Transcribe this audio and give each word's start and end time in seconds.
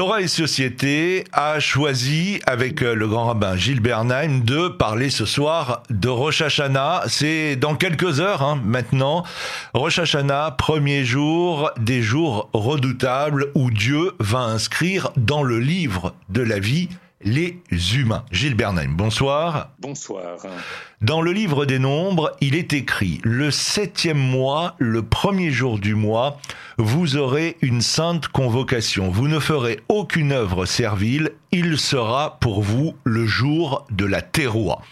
Torah 0.00 0.22
et 0.22 0.28
Société 0.28 1.24
a 1.30 1.60
choisi, 1.60 2.40
avec 2.46 2.82
euh, 2.82 2.94
le 2.94 3.06
grand 3.06 3.26
rabbin 3.26 3.54
Gilles 3.54 3.80
Bernheim, 3.80 4.40
de 4.42 4.68
parler 4.68 5.10
ce 5.10 5.26
soir 5.26 5.82
de 5.90 6.08
Rosh 6.08 6.40
Hashanah. 6.40 7.02
C'est 7.06 7.56
dans 7.56 7.74
quelques 7.74 8.18
heures 8.18 8.40
hein, 8.40 8.58
maintenant. 8.64 9.24
Rosh 9.74 9.98
Hashanah, 9.98 10.52
premier 10.52 11.04
jour 11.04 11.70
des 11.78 12.00
jours 12.00 12.48
redoutables 12.54 13.48
où 13.54 13.70
Dieu 13.70 14.12
va 14.20 14.38
inscrire 14.38 15.10
dans 15.18 15.42
le 15.42 15.58
livre 15.58 16.14
de 16.30 16.40
la 16.40 16.60
vie 16.60 16.88
les 17.22 17.60
humains. 17.94 18.24
Gilles 18.30 18.54
Bernheim, 18.54 18.94
bonsoir. 18.96 19.70
Bonsoir. 19.78 20.38
Dans 21.02 21.22
le 21.22 21.32
livre 21.32 21.66
des 21.66 21.78
nombres, 21.78 22.36
il 22.40 22.54
est 22.54 22.72
écrit, 22.72 23.20
le 23.24 23.50
septième 23.50 24.18
mois, 24.18 24.74
le 24.78 25.02
premier 25.02 25.50
jour 25.50 25.78
du 25.78 25.94
mois, 25.94 26.38
vous 26.76 27.16
aurez 27.16 27.56
une 27.62 27.80
sainte 27.80 28.28
convocation. 28.28 29.10
Vous 29.10 29.28
ne 29.28 29.38
ferez 29.38 29.80
aucune 29.88 30.32
œuvre 30.32 30.66
servile, 30.66 31.32
il 31.52 31.78
sera 31.78 32.38
pour 32.40 32.62
vous 32.62 32.94
le 33.04 33.26
jour 33.26 33.86
de 33.90 34.04
la 34.04 34.22
terroir. 34.22 34.82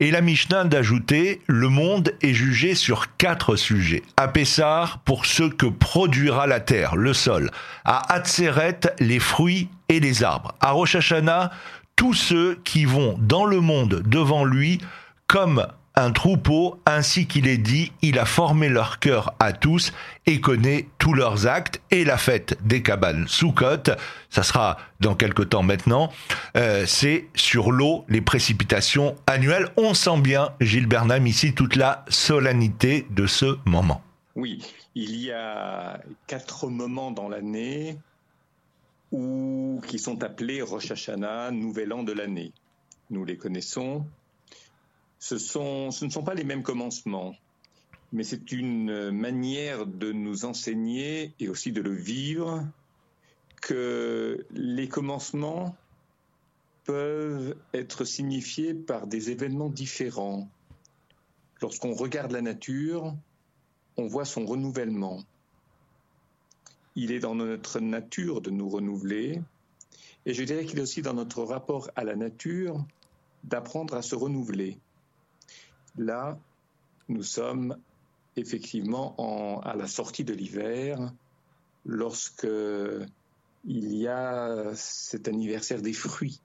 Et 0.00 0.10
la 0.10 0.20
Mishnah 0.20 0.64
d'ajouter, 0.64 1.40
le 1.46 1.68
monde 1.68 2.14
est 2.22 2.34
jugé 2.34 2.74
sur 2.74 3.16
quatre 3.16 3.56
sujets. 3.56 4.02
À 4.16 4.28
Pessar, 4.28 4.98
pour 5.00 5.26
ce 5.26 5.44
que 5.44 5.66
produira 5.66 6.46
la 6.46 6.60
terre, 6.60 6.96
le 6.96 7.12
sol. 7.12 7.50
À 7.84 8.12
Hatzeret, 8.12 8.80
les 8.98 9.18
fruits 9.18 9.68
et 9.88 10.00
les 10.00 10.22
arbres. 10.22 10.54
À 10.60 10.72
Rosh 10.72 10.96
Hashanah, 10.96 11.50
tous 11.96 12.14
ceux 12.14 12.60
qui 12.64 12.84
vont 12.84 13.16
dans 13.18 13.46
le 13.46 13.60
monde 13.60 14.02
devant 14.06 14.44
lui 14.44 14.78
comme 15.26 15.66
un 15.98 16.12
troupeau, 16.12 16.78
ainsi 16.84 17.26
qu'il 17.26 17.48
est 17.48 17.56
dit, 17.56 17.90
il 18.02 18.18
a 18.18 18.26
formé 18.26 18.68
leur 18.68 18.98
cœur 18.98 19.32
à 19.40 19.54
tous 19.54 19.94
et 20.26 20.42
connaît 20.42 20.88
tous 20.98 21.14
leurs 21.14 21.46
actes. 21.46 21.80
Et 21.90 22.04
la 22.04 22.18
fête 22.18 22.58
des 22.62 22.82
cabanes 22.82 23.26
Soukot, 23.26 23.90
ça 24.28 24.42
sera 24.42 24.76
dans 25.00 25.14
quelque 25.14 25.42
temps 25.42 25.62
maintenant, 25.62 26.12
euh, 26.56 26.84
c'est 26.86 27.28
sur 27.34 27.72
l'eau, 27.72 28.04
les 28.08 28.20
précipitations 28.20 29.16
annuelles. 29.26 29.70
On 29.78 29.94
sent 29.94 30.20
bien, 30.20 30.50
Gilles 30.60 30.86
Bernam, 30.86 31.26
ici, 31.26 31.54
toute 31.54 31.76
la 31.76 32.04
solennité 32.08 33.06
de 33.10 33.26
ce 33.26 33.56
moment. 33.64 34.02
Oui, 34.34 34.62
il 34.94 35.16
y 35.16 35.32
a 35.32 35.98
quatre 36.26 36.68
moments 36.68 37.10
dans 37.10 37.30
l'année 37.30 37.96
ou 39.12 39.80
qui 39.86 39.98
sont 39.98 40.22
appelés 40.22 40.62
Rosh 40.62 40.90
Hashanah, 40.90 41.50
Nouvel 41.50 41.92
An 41.92 42.02
de 42.02 42.12
l'année. 42.12 42.52
Nous 43.10 43.24
les 43.24 43.36
connaissons. 43.36 44.04
Ce, 45.18 45.38
ce 45.38 46.04
ne 46.04 46.10
sont 46.10 46.22
pas 46.22 46.34
les 46.34 46.44
mêmes 46.44 46.62
commencements, 46.62 47.34
mais 48.12 48.24
c'est 48.24 48.52
une 48.52 49.10
manière 49.10 49.86
de 49.86 50.12
nous 50.12 50.44
enseigner 50.44 51.34
et 51.40 51.48
aussi 51.48 51.72
de 51.72 51.80
le 51.80 51.94
vivre 51.94 52.66
que 53.62 54.46
les 54.50 54.88
commencements 54.88 55.76
peuvent 56.84 57.56
être 57.74 58.04
signifiés 58.04 58.74
par 58.74 59.06
des 59.06 59.30
événements 59.30 59.70
différents. 59.70 60.48
Lorsqu'on 61.60 61.94
regarde 61.94 62.32
la 62.32 62.42
nature, 62.42 63.14
on 63.96 64.06
voit 64.06 64.24
son 64.24 64.44
renouvellement 64.46 65.24
il 66.96 67.12
est 67.12 67.20
dans 67.20 67.34
notre 67.34 67.78
nature 67.78 68.40
de 68.40 68.50
nous 68.50 68.68
renouveler. 68.68 69.40
Et 70.24 70.34
je 70.34 70.42
dirais 70.42 70.64
qu'il 70.64 70.78
est 70.78 70.82
aussi 70.82 71.02
dans 71.02 71.14
notre 71.14 71.42
rapport 71.44 71.90
à 71.94 72.02
la 72.02 72.16
nature 72.16 72.84
d'apprendre 73.44 73.94
à 73.94 74.02
se 74.02 74.14
renouveler. 74.14 74.78
Là, 75.96 76.38
nous 77.08 77.22
sommes 77.22 77.76
effectivement 78.36 79.60
à 79.62 79.76
la 79.76 79.86
sortie 79.86 80.24
de 80.24 80.34
l'hiver, 80.34 81.12
lorsque 81.84 82.48
il 83.64 83.94
y 83.94 84.08
a 84.08 84.72
cet 84.74 85.28
anniversaire 85.28 85.82
des 85.82 85.92
fruits, 85.92 86.40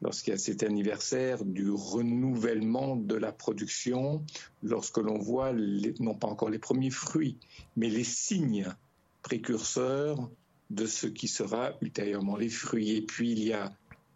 lorsqu'il 0.00 0.32
y 0.32 0.34
a 0.34 0.38
cet 0.38 0.62
anniversaire 0.62 1.44
du 1.44 1.70
renouvellement 1.70 2.96
de 2.96 3.14
la 3.14 3.32
production, 3.32 4.24
lorsque 4.62 4.98
l'on 4.98 5.18
voit 5.18 5.52
non 6.00 6.14
pas 6.14 6.28
encore 6.28 6.50
les 6.50 6.58
premiers 6.58 6.90
fruits, 6.90 7.36
mais 7.76 7.88
les 7.88 8.04
signes 8.04 8.74
précurseur 9.22 10.30
de 10.70 10.86
ce 10.86 11.06
qui 11.06 11.28
sera 11.28 11.72
ultérieurement 11.80 12.36
les 12.36 12.48
fruits. 12.48 12.92
Et 12.92 13.02
puis 13.02 13.32
il 13.32 13.42
y 13.42 13.52
a 13.52 13.72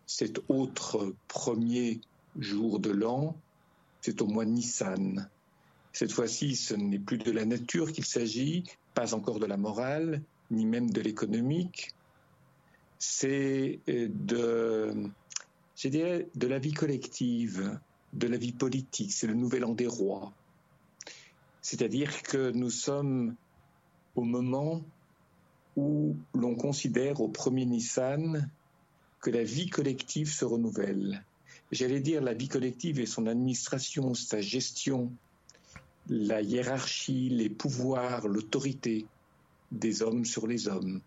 cet 0.07 0.41
autre 0.49 1.15
premier 1.29 2.01
jour 2.39 2.79
de 2.79 2.91
l'an, 2.91 3.37
c'est 4.01 4.21
au 4.23 4.27
mois 4.27 4.45
de 4.45 4.51
Nissan. 4.51 5.29
Cette 5.93 6.13
fois-ci, 6.13 6.57
ce 6.57 6.75
n'est 6.75 6.99
plus 6.99 7.19
de 7.19 7.31
la 7.31 7.45
nature 7.45 7.93
qu'il 7.93 8.05
s'agit, 8.05 8.65
pas 8.95 9.15
encore 9.15 9.39
de 9.39 9.47
la 9.47 9.57
morale, 9.57 10.23
ni 10.51 10.67
même 10.67 10.91
de 10.91 11.01
l'économique. 11.01 11.93
C'est 12.99 13.81
euh, 13.89 14.09
de, 14.11 14.93
de 15.85 16.47
la 16.47 16.59
vie 16.59 16.73
collective, 16.73 17.79
de 18.13 18.27
la 18.27 18.37
vie 18.37 18.53
politique. 18.53 19.13
C'est 19.13 19.27
le 19.27 19.35
nouvel 19.35 19.65
an 19.65 19.73
des 19.73 19.87
rois. 19.87 20.33
C'est-à-dire 21.63 22.23
que 22.23 22.51
nous 22.51 22.71
sommes 22.71 23.37
au 24.17 24.23
moment 24.23 24.83
où 25.77 26.17
l'on 26.35 26.55
considère 26.55 27.21
au 27.21 27.29
premier 27.29 27.67
Nissan 27.67 28.49
que 29.21 29.31
la 29.31 29.43
vie 29.43 29.69
collective 29.69 30.31
se 30.31 30.45
renouvelle. 30.45 31.25
J'allais 31.73 32.01
dire 32.01 32.23
la 32.23 32.35
vie 32.35 32.49
collective 32.49 33.01
et 33.01 33.07
son 33.07 33.27
administration, 33.27 34.15
sa 34.15 34.41
gestion, 34.41 35.11
la 36.09 36.43
hiérarchie, 36.43 37.31
les 37.31 37.49
pouvoirs, 37.49 38.29
l'autorité 38.29 39.07
des 39.73 40.03
hommes 40.03 40.25
sur 40.25 40.47
les 40.47 40.69
hommes. 40.69 41.01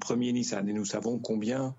Premier 0.00 0.32
Nissan, 0.32 0.68
et 0.68 0.72
nous 0.72 0.86
savons 0.86 1.18
combien 1.18 1.74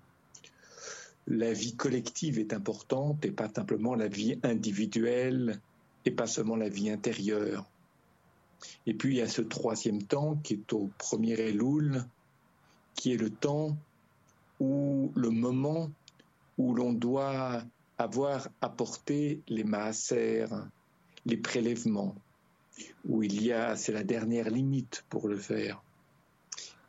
la 1.26 1.52
vie 1.52 1.74
collective 1.74 2.38
est 2.38 2.52
importante 2.52 3.24
et 3.24 3.32
pas 3.32 3.48
simplement 3.48 3.96
la 3.96 4.06
vie 4.06 4.38
individuelle 4.44 5.60
et 6.04 6.12
pas 6.12 6.28
seulement 6.28 6.56
la 6.56 6.68
vie 6.68 6.88
intérieure. 6.88 7.66
Et 8.86 8.94
puis 8.94 9.14
il 9.14 9.16
y 9.18 9.22
a 9.22 9.28
ce 9.28 9.42
troisième 9.42 10.02
temps 10.02 10.36
qui 10.42 10.54
est 10.54 10.72
au 10.72 10.90
premier 10.98 11.34
Elul, 11.34 12.04
qui 12.94 13.12
est 13.12 13.16
le 13.16 13.30
temps 13.30 13.76
où 14.60 15.12
le 15.14 15.30
moment 15.30 15.90
où 16.58 16.74
l'on 16.74 16.92
doit 16.92 17.62
avoir 17.98 18.48
apporté 18.60 19.40
les 19.48 19.64
maaser, 19.64 20.46
les 21.24 21.36
prélèvements, 21.36 22.14
où 23.08 23.22
il 23.22 23.42
y 23.42 23.52
a, 23.52 23.76
c'est 23.76 23.92
la 23.92 24.04
dernière 24.04 24.50
limite 24.50 25.04
pour 25.08 25.28
le 25.28 25.36
faire. 25.36 25.82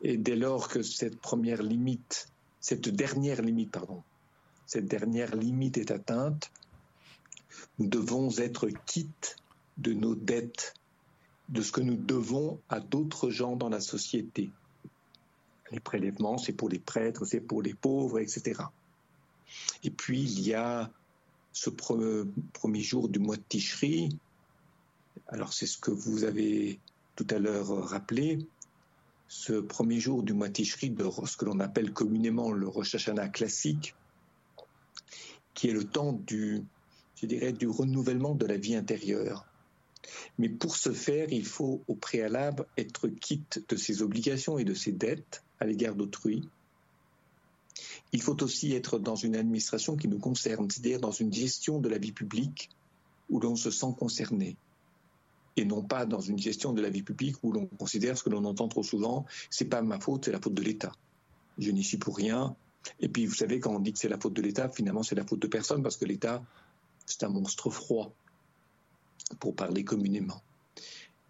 Et 0.00 0.16
dès 0.16 0.36
lors 0.36 0.68
que 0.68 0.82
cette 0.82 1.18
première 1.20 1.62
limite, 1.62 2.28
cette 2.60 2.88
dernière 2.88 3.42
limite, 3.42 3.70
pardon, 3.70 4.02
cette 4.66 4.86
dernière 4.86 5.34
limite 5.34 5.78
est 5.78 5.90
atteinte, 5.90 6.50
nous 7.78 7.88
devons 7.88 8.30
être 8.38 8.68
quittes 8.86 9.36
de 9.78 9.92
nos 9.92 10.14
dettes 10.14 10.74
de 11.48 11.62
ce 11.62 11.72
que 11.72 11.80
nous 11.80 11.96
devons 11.96 12.60
à 12.68 12.80
d'autres 12.80 13.30
gens 13.30 13.56
dans 13.56 13.68
la 13.68 13.80
société. 13.80 14.50
Les 15.70 15.80
prélèvements, 15.80 16.38
c'est 16.38 16.52
pour 16.52 16.68
les 16.68 16.78
prêtres, 16.78 17.24
c'est 17.24 17.40
pour 17.40 17.62
les 17.62 17.74
pauvres, 17.74 18.18
etc. 18.18 18.62
Et 19.82 19.90
puis, 19.90 20.22
il 20.22 20.40
y 20.40 20.54
a 20.54 20.90
ce 21.52 21.70
premier 21.70 22.80
jour 22.80 23.08
du 23.08 23.18
mois 23.18 23.36
de 23.36 23.42
Tishri. 23.48 24.10
Alors, 25.28 25.52
c'est 25.52 25.66
ce 25.66 25.78
que 25.78 25.90
vous 25.90 26.24
avez 26.24 26.78
tout 27.16 27.26
à 27.30 27.38
l'heure 27.38 27.68
rappelé. 27.88 28.38
Ce 29.26 29.52
premier 29.52 30.00
jour 30.00 30.22
du 30.22 30.32
mois 30.32 30.48
de 30.48 30.54
Tishri, 30.54 30.90
de 30.90 31.04
ce 31.26 31.36
que 31.36 31.44
l'on 31.44 31.60
appelle 31.60 31.92
communément 31.92 32.50
le 32.50 32.68
Rosh 32.68 32.94
Hashanah 32.94 33.28
classique, 33.28 33.94
qui 35.54 35.68
est 35.68 35.72
le 35.72 35.84
temps 35.84 36.12
du, 36.12 36.62
je 37.16 37.26
dirais, 37.26 37.52
du 37.52 37.68
renouvellement 37.68 38.34
de 38.34 38.46
la 38.46 38.56
vie 38.56 38.74
intérieure. 38.74 39.44
Mais 40.38 40.48
pour 40.48 40.76
ce 40.76 40.92
faire, 40.92 41.32
il 41.32 41.44
faut 41.44 41.82
au 41.88 41.94
préalable 41.94 42.66
être 42.76 43.08
quitte 43.08 43.64
de 43.68 43.76
ses 43.76 44.02
obligations 44.02 44.58
et 44.58 44.64
de 44.64 44.74
ses 44.74 44.92
dettes 44.92 45.42
à 45.60 45.66
l'égard 45.66 45.94
d'autrui. 45.94 46.48
Il 48.12 48.22
faut 48.22 48.42
aussi 48.42 48.72
être 48.72 48.98
dans 48.98 49.16
une 49.16 49.36
administration 49.36 49.96
qui 49.96 50.08
nous 50.08 50.18
concerne, 50.18 50.70
c'est-à-dire 50.70 51.00
dans 51.00 51.10
une 51.10 51.32
gestion 51.32 51.78
de 51.78 51.88
la 51.88 51.98
vie 51.98 52.12
publique 52.12 52.70
où 53.28 53.40
l'on 53.40 53.56
se 53.56 53.70
sent 53.70 53.94
concerné 53.98 54.56
et 55.58 55.64
non 55.64 55.82
pas 55.82 56.06
dans 56.06 56.20
une 56.20 56.38
gestion 56.38 56.72
de 56.72 56.80
la 56.80 56.88
vie 56.88 57.02
publique 57.02 57.36
où 57.42 57.52
l'on 57.52 57.66
considère 57.66 58.16
ce 58.16 58.22
que 58.22 58.30
l'on 58.30 58.44
entend 58.44 58.68
trop 58.68 58.82
souvent, 58.82 59.26
c'est 59.50 59.66
pas 59.66 59.82
ma 59.82 59.98
faute, 59.98 60.24
c'est 60.24 60.32
la 60.32 60.40
faute 60.40 60.54
de 60.54 60.62
l'État. 60.62 60.92
Je 61.58 61.70
n'y 61.70 61.82
suis 61.82 61.98
pour 61.98 62.16
rien. 62.16 62.54
Et 63.00 63.08
puis, 63.08 63.26
vous 63.26 63.34
savez, 63.34 63.58
quand 63.58 63.74
on 63.74 63.80
dit 63.80 63.92
que 63.92 63.98
c'est 63.98 64.08
la 64.08 64.18
faute 64.18 64.34
de 64.34 64.42
l'État, 64.42 64.68
finalement, 64.68 65.02
c'est 65.02 65.16
la 65.16 65.24
faute 65.24 65.40
de 65.40 65.48
personne 65.48 65.82
parce 65.82 65.96
que 65.96 66.04
l'État, 66.04 66.44
c'est 67.06 67.24
un 67.24 67.28
monstre 67.28 67.70
froid 67.70 68.12
pour 69.40 69.54
parler 69.54 69.84
communément, 69.84 70.42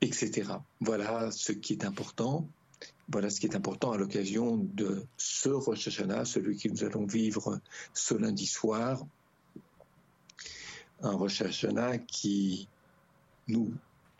etc. 0.01 0.51
Voilà 0.81 1.31
ce 1.31 1.53
qui 1.53 1.73
est 1.73 1.85
important. 1.85 2.49
Voilà 3.11 3.31
ce 3.31 3.41
qui 3.41 3.47
est 3.47 3.57
important 3.57 3.93
à 3.93 3.97
l'occasion 3.97 4.57
de 4.75 5.07
ce 5.17 5.49
Rosh 5.49 5.89
Hashanah, 5.89 6.27
celui 6.27 6.59
que 6.59 6.69
nous 6.69 6.85
allons 6.85 7.07
vivre 7.07 7.61
ce 7.95 8.15
lundi 8.15 8.47
soir. 8.47 9.05
Un 11.01 11.13
Rosh 11.13 11.41
Hashanah 11.41 11.99
qui 11.99 12.69
nous 13.47 13.73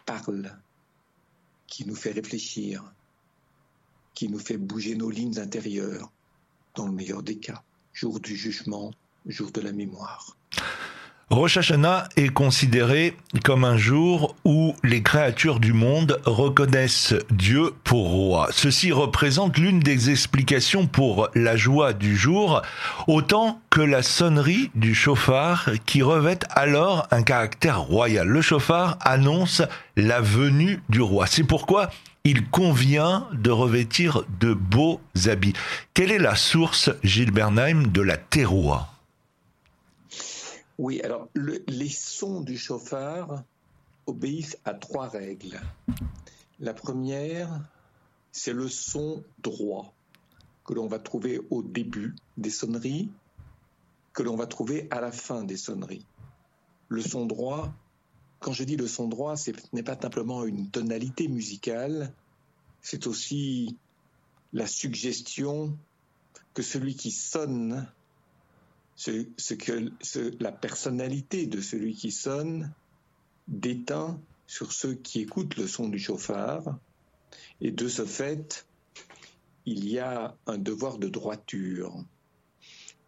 parle, 0.07 0.59
qui 1.67 1.87
nous 1.87 1.95
fait 1.95 2.13
réfléchir, 2.13 2.83
qui 4.15 4.29
nous 4.29 4.39
fait 4.39 4.57
bouger 4.57 4.97
nos 4.97 5.11
lignes 5.11 5.39
intérieures, 5.39 6.11
dans 6.75 6.87
le 6.87 6.93
meilleur 6.93 7.23
des 7.23 7.37
cas, 7.37 7.63
jour 7.93 8.21
du 8.21 8.35
jugement, 8.35 8.93
jour 9.27 9.51
de 9.51 9.61
la 9.61 9.73
mémoire. 9.73 10.38
Rosh 11.31 11.59
Hashanah 11.59 12.09
est 12.17 12.31
considéré 12.31 13.15
comme 13.45 13.63
un 13.65 13.77
jour 13.77 14.35
où 14.47 14.75
les 14.83 15.03
créatures 15.03 15.61
du 15.61 15.75
monde 15.75 16.19
reconnaissent 16.25 17.15
Dieu 17.31 17.75
pour 17.85 18.09
roi. 18.09 18.49
Ceci 18.51 18.93
représente 18.93 19.59
l'une 19.59 19.79
des 19.79 20.09
explications 20.09 20.87
pour 20.87 21.29
la 21.35 21.55
joie 21.55 21.93
du 21.93 22.17
jour, 22.17 22.63
autant 23.09 23.61
que 23.69 23.83
la 23.83 24.03
sonnerie 24.03 24.71
du 24.75 24.95
chauffard 24.95 25.69
qui 25.85 26.01
revêt 26.01 26.39
alors 26.49 27.07
un 27.11 27.23
caractère 27.23 27.81
royal. 27.81 28.27
Le 28.27 28.41
chauffard 28.41 28.97
annonce 29.03 29.61
la 29.97 30.23
venue 30.23 30.81
du 30.89 31.03
roi. 31.03 31.27
C'est 31.27 31.45
pourquoi 31.45 31.91
il 32.25 32.49
convient 32.49 33.29
de 33.35 33.51
revêtir 33.51 34.23
de 34.41 34.55
beaux 34.55 35.03
habits. 35.27 35.53
Quelle 35.93 36.11
est 36.11 36.19
la 36.19 36.37
source, 36.37 36.91
Gilles 37.05 37.33
de 37.33 38.01
la 38.01 38.17
terroir? 38.17 38.98
Oui, 40.79 41.01
alors 41.01 41.29
les 41.35 41.89
sons 41.89 42.41
du 42.41 42.57
chauffard 42.57 43.43
obéissent 44.07 44.57
à 44.65 44.75
trois 44.75 45.09
règles. 45.09 45.61
La 46.61 46.73
première, 46.73 47.61
c'est 48.31 48.53
le 48.53 48.69
son 48.69 49.25
droit 49.43 49.93
que 50.65 50.75
l'on 50.75 50.87
va 50.87 51.01
trouver 51.01 51.41
au 51.51 51.63
début 51.63 52.15
des 52.37 52.51
sonneries, 52.51 53.11
que 54.13 54.23
l'on 54.23 54.37
va 54.37 54.47
trouver 54.47 54.87
à 54.91 55.01
la 55.01 55.11
fin 55.11 55.43
des 55.43 55.57
sonneries. 55.57 56.07
Le 56.89 57.03
son 57.03 57.27
droit, 57.27 57.73
quand 58.39 58.53
je 58.53 58.63
dis 58.65 58.77
le 58.77 58.87
son 58.87 59.09
droit, 59.09 59.37
ce 59.37 59.51
n'est 59.73 59.83
pas 59.83 59.99
simplement 60.01 60.45
une 60.45 60.71
tonalité 60.71 61.27
musicale, 61.27 62.13
c'est 62.83 63.07
aussi 63.09 63.77
la 64.53 64.67
suggestion 64.67 65.77
que 66.55 66.63
celui 66.63 66.95
qui 66.95 67.11
sonne 67.11 67.89
ce, 68.99 69.55
que 69.55 69.93
la 70.43 70.51
personnalité 70.51 71.47
de 71.47 71.61
celui 71.61 71.95
qui 71.95 72.11
sonne 72.11 72.75
déteint 73.47 74.21
sur 74.49 74.73
ceux 74.73 74.95
qui 74.95 75.21
écoutent 75.21 75.57
le 75.57 75.69
son 75.69 75.89
du 75.89 76.01
chauffard. 76.01 76.79
Et 77.61 77.71
de 77.71 77.87
ce 77.87 78.05
fait, 78.05 78.67
il 79.67 79.89
y 79.89 80.01
a 80.01 80.37
un 80.47 80.59
devoir 80.59 80.99
de 80.99 81.09
droiture. 81.09 82.05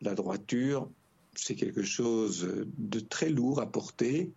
La 0.01 0.15
droiture, 0.15 0.89
c'est 1.35 1.57
quelque 1.57 1.83
chose 1.83 2.49
de 2.79 3.01
très 3.01 3.29
lourd 3.29 3.61
à 3.61 3.67
porter. 3.67 4.31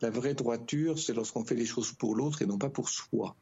La 0.00 0.10
vraie 0.10 0.34
droiture, 0.34 0.98
c'est 0.98 1.14
lorsqu'on 1.14 1.44
fait 1.44 1.54
les 1.54 1.66
choses 1.66 1.92
pour 1.92 2.16
l'autre 2.16 2.42
et 2.42 2.46
non 2.46 2.58
pas 2.58 2.70
pour 2.70 2.88
soi. 2.88 3.36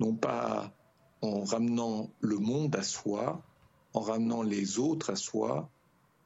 Non 0.00 0.14
pas 0.14 0.74
en 1.22 1.44
ramenant 1.44 2.10
le 2.20 2.38
monde 2.38 2.74
à 2.74 2.82
soi, 2.82 3.44
en 3.92 4.00
ramenant 4.00 4.42
les 4.42 4.80
autres 4.80 5.10
à 5.10 5.16
soi, 5.16 5.70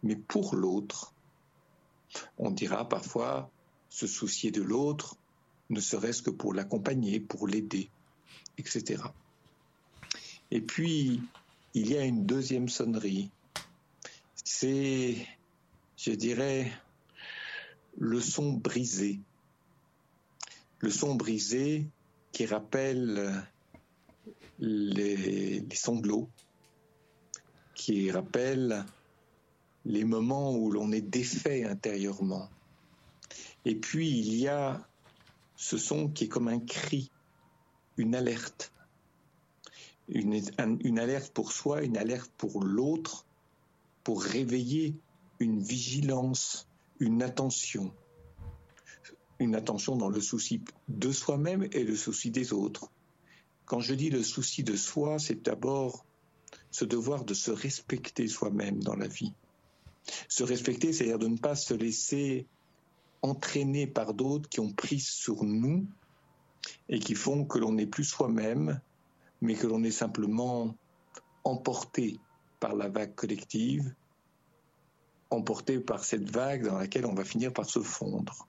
mais 0.02 0.16
pour 0.16 0.54
l'autre. 0.54 1.12
On 2.38 2.50
dira 2.50 2.88
parfois 2.88 3.50
se 3.90 4.06
soucier 4.06 4.50
de 4.50 4.62
l'autre, 4.62 5.16
ne 5.70 5.80
serait-ce 5.80 6.22
que 6.22 6.30
pour 6.30 6.54
l'accompagner, 6.54 7.20
pour 7.20 7.46
l'aider, 7.46 7.90
etc. 8.56 9.02
Et 10.50 10.60
puis, 10.60 11.22
il 11.74 11.90
y 11.90 11.96
a 11.96 12.04
une 12.04 12.24
deuxième 12.24 12.68
sonnerie. 12.68 13.30
C'est, 14.44 15.26
je 15.96 16.12
dirais, 16.12 16.72
le 17.98 18.20
son 18.20 18.52
brisé. 18.52 19.20
Le 20.80 20.90
son 20.90 21.16
brisé 21.16 21.86
qui 22.32 22.46
rappelle 22.46 23.44
les, 24.58 25.66
sanglots, 25.74 26.28
qui 27.74 28.10
rappelle 28.10 28.84
les 29.88 30.04
moments 30.04 30.54
où 30.54 30.70
l'on 30.70 30.92
est 30.92 31.00
défait 31.00 31.64
intérieurement. 31.64 32.50
Et 33.64 33.74
puis 33.74 34.10
il 34.10 34.34
y 34.34 34.46
a 34.46 34.86
ce 35.56 35.78
son 35.78 36.08
qui 36.08 36.24
est 36.24 36.28
comme 36.28 36.48
un 36.48 36.60
cri, 36.60 37.10
une 37.96 38.14
alerte. 38.14 38.72
Une, 40.08 40.40
une 40.80 40.98
alerte 40.98 41.32
pour 41.32 41.52
soi, 41.52 41.82
une 41.82 41.96
alerte 41.96 42.30
pour 42.36 42.62
l'autre, 42.62 43.26
pour 44.04 44.22
réveiller 44.22 44.94
une 45.40 45.62
vigilance, 45.62 46.68
une 47.00 47.22
attention. 47.22 47.92
Une 49.38 49.54
attention 49.54 49.96
dans 49.96 50.10
le 50.10 50.20
souci 50.20 50.62
de 50.88 51.12
soi-même 51.12 51.66
et 51.72 51.84
le 51.84 51.96
souci 51.96 52.30
des 52.30 52.52
autres. 52.52 52.90
Quand 53.64 53.80
je 53.80 53.94
dis 53.94 54.10
le 54.10 54.22
souci 54.22 54.64
de 54.64 54.76
soi, 54.76 55.18
c'est 55.18 55.42
d'abord 55.42 56.04
ce 56.70 56.84
devoir 56.84 57.24
de 57.24 57.34
se 57.34 57.50
respecter 57.50 58.28
soi-même 58.28 58.82
dans 58.82 58.96
la 58.96 59.08
vie. 59.08 59.32
Se 60.28 60.42
respecter, 60.42 60.92
c'est-à-dire 60.92 61.18
de 61.18 61.28
ne 61.28 61.38
pas 61.38 61.54
se 61.54 61.74
laisser 61.74 62.46
entraîner 63.22 63.86
par 63.86 64.14
d'autres 64.14 64.48
qui 64.48 64.60
ont 64.60 64.72
pris 64.72 65.00
sur 65.00 65.44
nous 65.44 65.86
et 66.88 66.98
qui 66.98 67.14
font 67.14 67.44
que 67.44 67.58
l'on 67.58 67.72
n'est 67.72 67.86
plus 67.86 68.04
soi-même, 68.04 68.80
mais 69.40 69.54
que 69.54 69.66
l'on 69.66 69.82
est 69.84 69.90
simplement 69.90 70.74
emporté 71.44 72.18
par 72.60 72.74
la 72.74 72.88
vague 72.88 73.14
collective, 73.14 73.94
emporté 75.30 75.78
par 75.78 76.04
cette 76.04 76.30
vague 76.30 76.64
dans 76.64 76.78
laquelle 76.78 77.06
on 77.06 77.14
va 77.14 77.24
finir 77.24 77.52
par 77.52 77.68
se 77.68 77.80
fondre. 77.80 78.48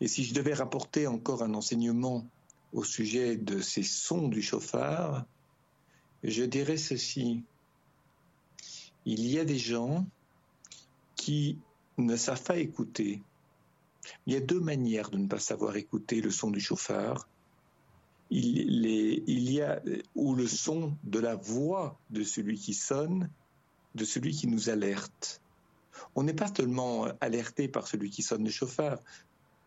Et 0.00 0.08
si 0.08 0.24
je 0.24 0.34
devais 0.34 0.54
rapporter 0.54 1.06
encore 1.06 1.42
un 1.42 1.54
enseignement 1.54 2.26
au 2.72 2.84
sujet 2.84 3.36
de 3.36 3.60
ces 3.60 3.82
sons 3.82 4.28
du 4.28 4.42
chauffard, 4.42 5.24
je 6.22 6.44
dirais 6.44 6.76
ceci. 6.76 7.42
Il 9.04 9.26
y 9.26 9.38
a 9.38 9.44
des 9.44 9.58
gens 9.58 10.04
qui 11.26 11.58
ne 11.98 12.14
savent 12.14 12.44
pas 12.44 12.56
écouter. 12.56 13.20
Il 14.28 14.32
y 14.32 14.36
a 14.36 14.40
deux 14.40 14.60
manières 14.60 15.10
de 15.10 15.18
ne 15.18 15.26
pas 15.26 15.40
savoir 15.40 15.74
écouter 15.74 16.20
le 16.20 16.30
son 16.30 16.52
du 16.52 16.60
chauffard. 16.60 17.26
Il, 18.30 18.86
il 18.86 19.50
y 19.52 19.60
a 19.60 19.82
ou 20.14 20.36
le 20.36 20.46
son 20.46 20.96
de 21.02 21.18
la 21.18 21.34
voix 21.34 21.98
de 22.10 22.22
celui 22.22 22.60
qui 22.60 22.74
sonne, 22.74 23.28
de 23.96 24.04
celui 24.04 24.30
qui 24.36 24.46
nous 24.46 24.70
alerte. 24.70 25.42
On 26.14 26.22
n'est 26.22 26.32
pas 26.32 26.54
seulement 26.54 27.08
alerté 27.20 27.66
par 27.66 27.88
celui 27.88 28.10
qui 28.10 28.22
sonne 28.22 28.44
le 28.44 28.50
chauffard, 28.50 29.00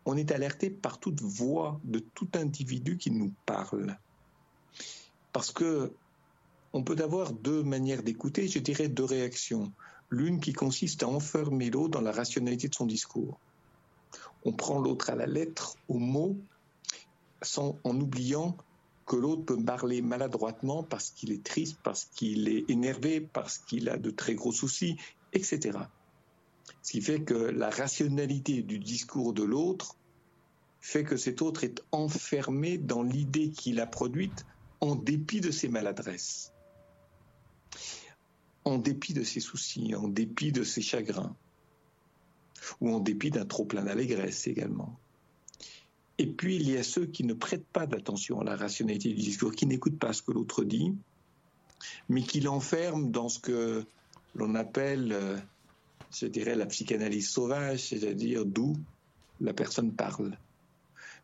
on 0.06 0.16
est 0.16 0.32
alerté 0.32 0.70
par 0.70 0.98
toute 0.98 1.20
voix 1.20 1.78
de 1.84 1.98
tout 1.98 2.28
individu 2.32 2.96
qui 2.96 3.10
nous 3.10 3.34
parle. 3.44 3.98
Parce 5.34 5.50
que 5.50 5.92
on 6.72 6.84
peut 6.84 6.96
avoir 7.02 7.34
deux 7.34 7.62
manières 7.62 8.02
d'écouter, 8.02 8.48
je 8.48 8.60
dirais 8.60 8.88
deux 8.88 9.04
réactions 9.04 9.70
l'une 10.10 10.40
qui 10.40 10.52
consiste 10.52 11.02
à 11.02 11.08
enfermer 11.08 11.70
l'autre 11.70 11.90
dans 11.90 12.00
la 12.00 12.12
rationalité 12.12 12.68
de 12.68 12.74
son 12.74 12.86
discours. 12.86 13.38
On 14.44 14.52
prend 14.52 14.80
l'autre 14.80 15.10
à 15.10 15.14
la 15.14 15.26
lettre, 15.26 15.76
au 15.88 15.98
mot, 15.98 16.36
sans, 17.42 17.78
en 17.84 17.98
oubliant 18.00 18.56
que 19.06 19.16
l'autre 19.16 19.44
peut 19.44 19.62
parler 19.62 20.02
maladroitement 20.02 20.82
parce 20.82 21.10
qu'il 21.10 21.32
est 21.32 21.42
triste, 21.42 21.78
parce 21.82 22.04
qu'il 22.04 22.48
est 22.48 22.68
énervé, 22.68 23.20
parce 23.20 23.58
qu'il 23.58 23.88
a 23.88 23.96
de 23.96 24.10
très 24.10 24.34
gros 24.34 24.52
soucis, 24.52 24.96
etc. 25.32 25.78
Ce 26.82 26.92
qui 26.92 27.00
fait 27.00 27.22
que 27.22 27.34
la 27.34 27.70
rationalité 27.70 28.62
du 28.62 28.78
discours 28.78 29.32
de 29.32 29.42
l'autre 29.42 29.96
fait 30.80 31.04
que 31.04 31.16
cet 31.16 31.42
autre 31.42 31.64
est 31.64 31.82
enfermé 31.92 32.78
dans 32.78 33.02
l'idée 33.02 33.50
qu'il 33.50 33.80
a 33.80 33.86
produite 33.86 34.46
en 34.80 34.94
dépit 34.94 35.40
de 35.40 35.50
ses 35.50 35.68
maladresses 35.68 36.52
en 38.64 38.78
dépit 38.78 39.14
de 39.14 39.22
ses 39.22 39.40
soucis, 39.40 39.94
en 39.94 40.08
dépit 40.08 40.52
de 40.52 40.64
ses 40.64 40.82
chagrins, 40.82 41.34
ou 42.80 42.90
en 42.94 43.00
dépit 43.00 43.30
d'un 43.30 43.46
trop 43.46 43.64
plein 43.64 43.84
d'allégresse 43.84 44.46
également. 44.46 44.98
Et 46.18 46.26
puis 46.26 46.56
il 46.56 46.70
y 46.70 46.76
a 46.76 46.82
ceux 46.82 47.06
qui 47.06 47.24
ne 47.24 47.32
prêtent 47.32 47.66
pas 47.72 47.86
d'attention 47.86 48.40
à 48.40 48.44
la 48.44 48.56
rationalité 48.56 49.08
du 49.08 49.22
discours, 49.22 49.52
qui 49.52 49.66
n'écoutent 49.66 49.98
pas 49.98 50.12
ce 50.12 50.22
que 50.22 50.32
l'autre 50.32 50.64
dit, 50.64 50.94
mais 52.08 52.22
qui 52.22 52.40
l'enferment 52.40 53.08
dans 53.08 53.28
ce 53.28 53.38
que 53.38 53.86
l'on 54.34 54.54
appelle, 54.54 55.12
euh, 55.12 55.38
je 56.12 56.26
dirais, 56.26 56.54
la 56.54 56.66
psychanalyse 56.66 57.30
sauvage, 57.30 57.88
c'est-à-dire 57.88 58.44
d'où 58.44 58.76
la 59.40 59.54
personne 59.54 59.92
parle. 59.92 60.36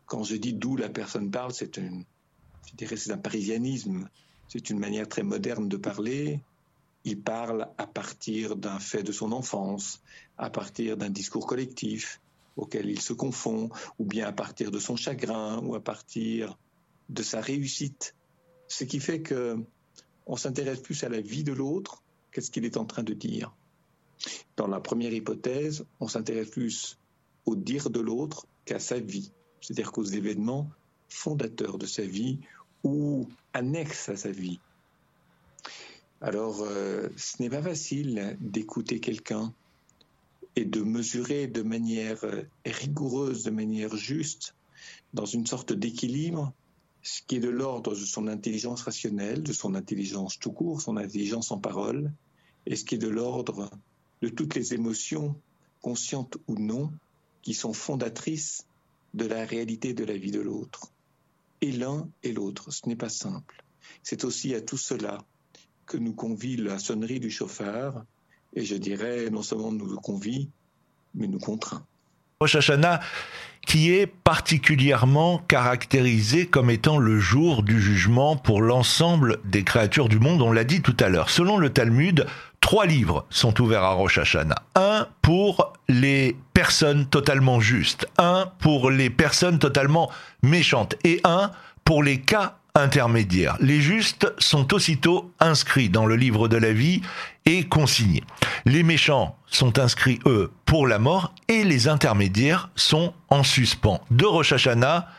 Quand 0.05 0.23
je 0.23 0.35
dis 0.35 0.53
d'où 0.53 0.75
la 0.77 0.89
personne 0.89 1.29
parle, 1.29 1.53
c'est 1.53 1.77
un, 1.77 3.17
parisianisme. 3.17 4.09
C'est 4.47 4.69
une 4.69 4.79
manière 4.79 5.07
très 5.07 5.23
moderne 5.23 5.67
de 5.67 5.77
parler, 5.77 6.39
il 7.07 7.21
parle 7.21 7.69
à 7.77 7.87
partir 7.87 8.57
d'un 8.57 8.79
fait 8.79 9.01
de 9.01 9.13
son 9.13 9.31
enfance, 9.31 10.01
à 10.37 10.49
partir 10.49 10.97
d'un 10.97 11.09
discours 11.09 11.47
collectif 11.47 12.19
auquel 12.57 12.89
il 12.89 12.99
se 12.99 13.13
confond, 13.13 13.69
ou 13.97 14.03
bien 14.05 14.27
à 14.27 14.33
partir 14.33 14.71
de 14.71 14.79
son 14.79 14.97
chagrin, 14.97 15.59
ou 15.63 15.75
à 15.75 15.79
partir 15.79 16.57
de 17.07 17.23
sa 17.23 17.39
réussite. 17.39 18.13
Ce 18.67 18.83
qui 18.83 18.99
fait 18.99 19.21
que 19.21 19.57
on 20.25 20.35
s'intéresse 20.35 20.81
plus 20.81 21.01
à 21.05 21.09
la 21.09 21.21
vie 21.21 21.45
de 21.45 21.53
l'autre 21.53 22.03
qu'à 22.31 22.41
ce 22.41 22.51
qu'il 22.51 22.65
est 22.65 22.75
en 22.75 22.83
train 22.83 23.03
de 23.03 23.13
dire. 23.13 23.55
Dans 24.57 24.67
la 24.67 24.81
première 24.81 25.13
hypothèse, 25.13 25.85
on 26.01 26.09
s'intéresse 26.09 26.49
plus 26.49 26.97
au 27.45 27.55
dire 27.55 27.89
de 27.89 28.01
l'autre 28.01 28.47
qu'à 28.65 28.79
sa 28.79 28.99
vie, 28.99 29.31
c'est-à-dire 29.61 29.93
qu'aux 29.93 30.03
événements 30.03 30.69
fondateurs 31.07 31.77
de 31.77 31.85
sa 31.85 32.03
vie 32.03 32.39
ou 32.83 33.29
annexes 33.53 34.09
à 34.09 34.17
sa 34.17 34.31
vie. 34.31 34.59
Alors, 36.19 36.61
euh, 36.61 37.09
ce 37.15 37.41
n'est 37.41 37.49
pas 37.49 37.61
facile 37.61 38.37
d'écouter 38.39 38.99
quelqu'un 38.99 39.53
et 40.55 40.65
de 40.65 40.81
mesurer 40.81 41.45
de 41.45 41.61
manière 41.61 42.23
euh, 42.23 42.41
rigoureuse, 42.65 43.43
de 43.43 43.51
manière 43.51 43.95
juste, 43.95 44.55
dans 45.13 45.25
une 45.25 45.45
sorte 45.45 45.73
d'équilibre, 45.73 46.53
ce 47.03 47.21
qui 47.21 47.35
est 47.35 47.39
de 47.39 47.49
l'ordre 47.49 47.91
de 47.91 48.03
son 48.03 48.27
intelligence 48.27 48.81
rationnelle, 48.81 49.43
de 49.43 49.53
son 49.53 49.75
intelligence 49.75 50.39
tout 50.39 50.51
court, 50.51 50.81
son 50.81 50.97
intelligence 50.97 51.51
en 51.51 51.59
parole, 51.59 52.11
et 52.65 52.75
ce 52.75 52.83
qui 52.83 52.95
est 52.95 52.99
de 52.99 53.07
l'ordre 53.07 53.69
de 54.23 54.29
toutes 54.29 54.55
les 54.55 54.73
émotions, 54.73 55.39
conscientes 55.81 56.37
ou 56.47 56.55
non, 56.55 56.91
qui 57.43 57.53
sont 57.53 57.73
fondatrices 57.73 58.65
de 59.13 59.25
la 59.25 59.45
réalité 59.45 59.93
de 59.93 60.03
la 60.03 60.17
vie 60.17 60.31
de 60.31 60.41
l'autre. 60.41 60.91
Et 61.61 61.71
l'un 61.71 62.09
et 62.23 62.33
l'autre, 62.33 62.71
ce 62.71 62.89
n'est 62.89 62.95
pas 62.95 63.09
simple. 63.09 63.63
C'est 64.01 64.25
aussi 64.25 64.55
à 64.55 64.61
tout 64.61 64.77
cela 64.77 65.19
que 65.87 65.97
nous 65.97 66.13
convie 66.13 66.57
la 66.57 66.77
sonnerie 66.77 67.19
du 67.19 67.31
chauffard, 67.31 68.03
et 68.53 68.63
je 68.63 68.75
dirais 68.75 69.29
non 69.31 69.41
seulement 69.41 69.71
nous 69.71 69.95
convie, 69.95 70.49
mais 71.15 71.27
nous 71.27 71.39
contraint. 71.39 71.83
Rosh 72.39 72.55
Hashanah, 72.55 72.99
qui 73.65 73.91
est 73.91 74.05
particulièrement 74.05 75.39
caractérisé 75.39 76.45
comme 76.45 76.69
étant 76.69 76.99
le 76.99 77.19
jour 77.19 77.63
du 77.63 77.81
jugement 77.81 78.35
pour 78.35 78.61
l'ensemble 78.61 79.39
des 79.43 79.63
créatures 79.63 80.07
du 80.07 80.19
monde, 80.19 80.41
on 80.41 80.51
l'a 80.51 80.63
dit 80.63 80.81
tout 80.81 80.95
à 80.99 81.09
l'heure. 81.09 81.29
Selon 81.29 81.57
le 81.57 81.71
Talmud, 81.71 82.27
trois 82.61 82.85
livres 82.85 83.25
sont 83.29 83.59
ouverts 83.59 83.83
à 83.83 83.93
Rosh 83.93 84.19
Hashanah. 84.19 84.61
Un 84.75 85.07
pour 85.21 85.73
les 85.89 86.35
personnes 86.53 87.07
totalement 87.07 87.59
justes, 87.59 88.07
un 88.17 88.51
pour 88.59 88.91
les 88.91 89.09
personnes 89.09 89.57
totalement 89.57 90.11
méchantes 90.43 90.95
et 91.03 91.19
un 91.23 91.51
pour 91.83 92.03
les 92.03 92.19
cas 92.19 92.57
intermédiaires. 92.77 93.57
Les 93.59 93.81
justes 93.81 94.31
sont 94.37 94.73
aussitôt 94.73 95.31
inscrits 95.39 95.89
dans 95.89 96.05
le 96.05 96.15
livre 96.15 96.47
de 96.47 96.57
la 96.57 96.71
vie 96.71 97.01
et 97.45 97.65
consignés. 97.65 98.23
Les 98.65 98.83
méchants 98.83 99.35
sont 99.47 99.79
inscrits, 99.79 100.19
eux, 100.25 100.51
pour 100.65 100.87
la 100.87 100.99
mort 100.99 101.33
et 101.47 101.63
les 101.63 101.87
intermédiaires 101.87 102.69
sont 102.75 103.13
en 103.29 103.43
suspens. 103.43 104.01
De 104.11 104.25
Rosh 104.25 104.53
Hashanah 104.53 105.09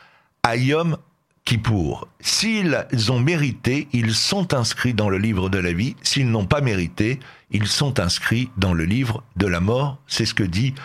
à 0.43 0.55
Yom 0.55 0.97
Kippour. 1.45 2.07
S'ils 2.19 2.77
ont 3.11 3.19
mérité, 3.19 3.87
ils 3.91 4.13
sont 4.13 4.53
inscrits 4.53 4.93
dans 4.93 5.09
le 5.09 5.17
livre 5.17 5.49
de 5.49 5.57
la 5.57 5.73
vie. 5.73 5.95
S'ils 6.01 6.29
n'ont 6.29 6.45
pas 6.45 6.61
mérité, 6.61 7.19
ils 7.51 7.67
sont 7.67 7.99
inscrits 7.99 8.49
dans 8.57 8.73
le 8.73 8.85
livre 8.85 9.23
de 9.35 9.47
la 9.47 9.59
mort. 9.59 9.97
C'est 10.07 10.25
ce 10.25 10.33
que 10.33 10.43
dit 10.43 10.75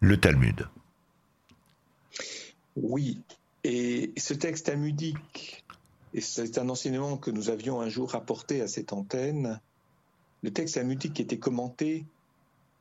le 0.00 0.16
Talmud. 0.16 0.66
Oui, 2.76 3.20
et 3.64 4.12
ce 4.16 4.34
texte 4.34 4.66
talmudique 4.66 5.63
et 6.14 6.20
c'est 6.20 6.58
un 6.58 6.68
enseignement 6.68 7.16
que 7.16 7.32
nous 7.32 7.50
avions 7.50 7.80
un 7.80 7.88
jour 7.88 8.12
rapporté 8.12 8.60
à 8.60 8.68
cette 8.68 8.92
antenne. 8.92 9.60
Le 10.42 10.52
texte 10.52 10.76
talmudique 10.76 11.18
était 11.18 11.40
commenté 11.40 12.06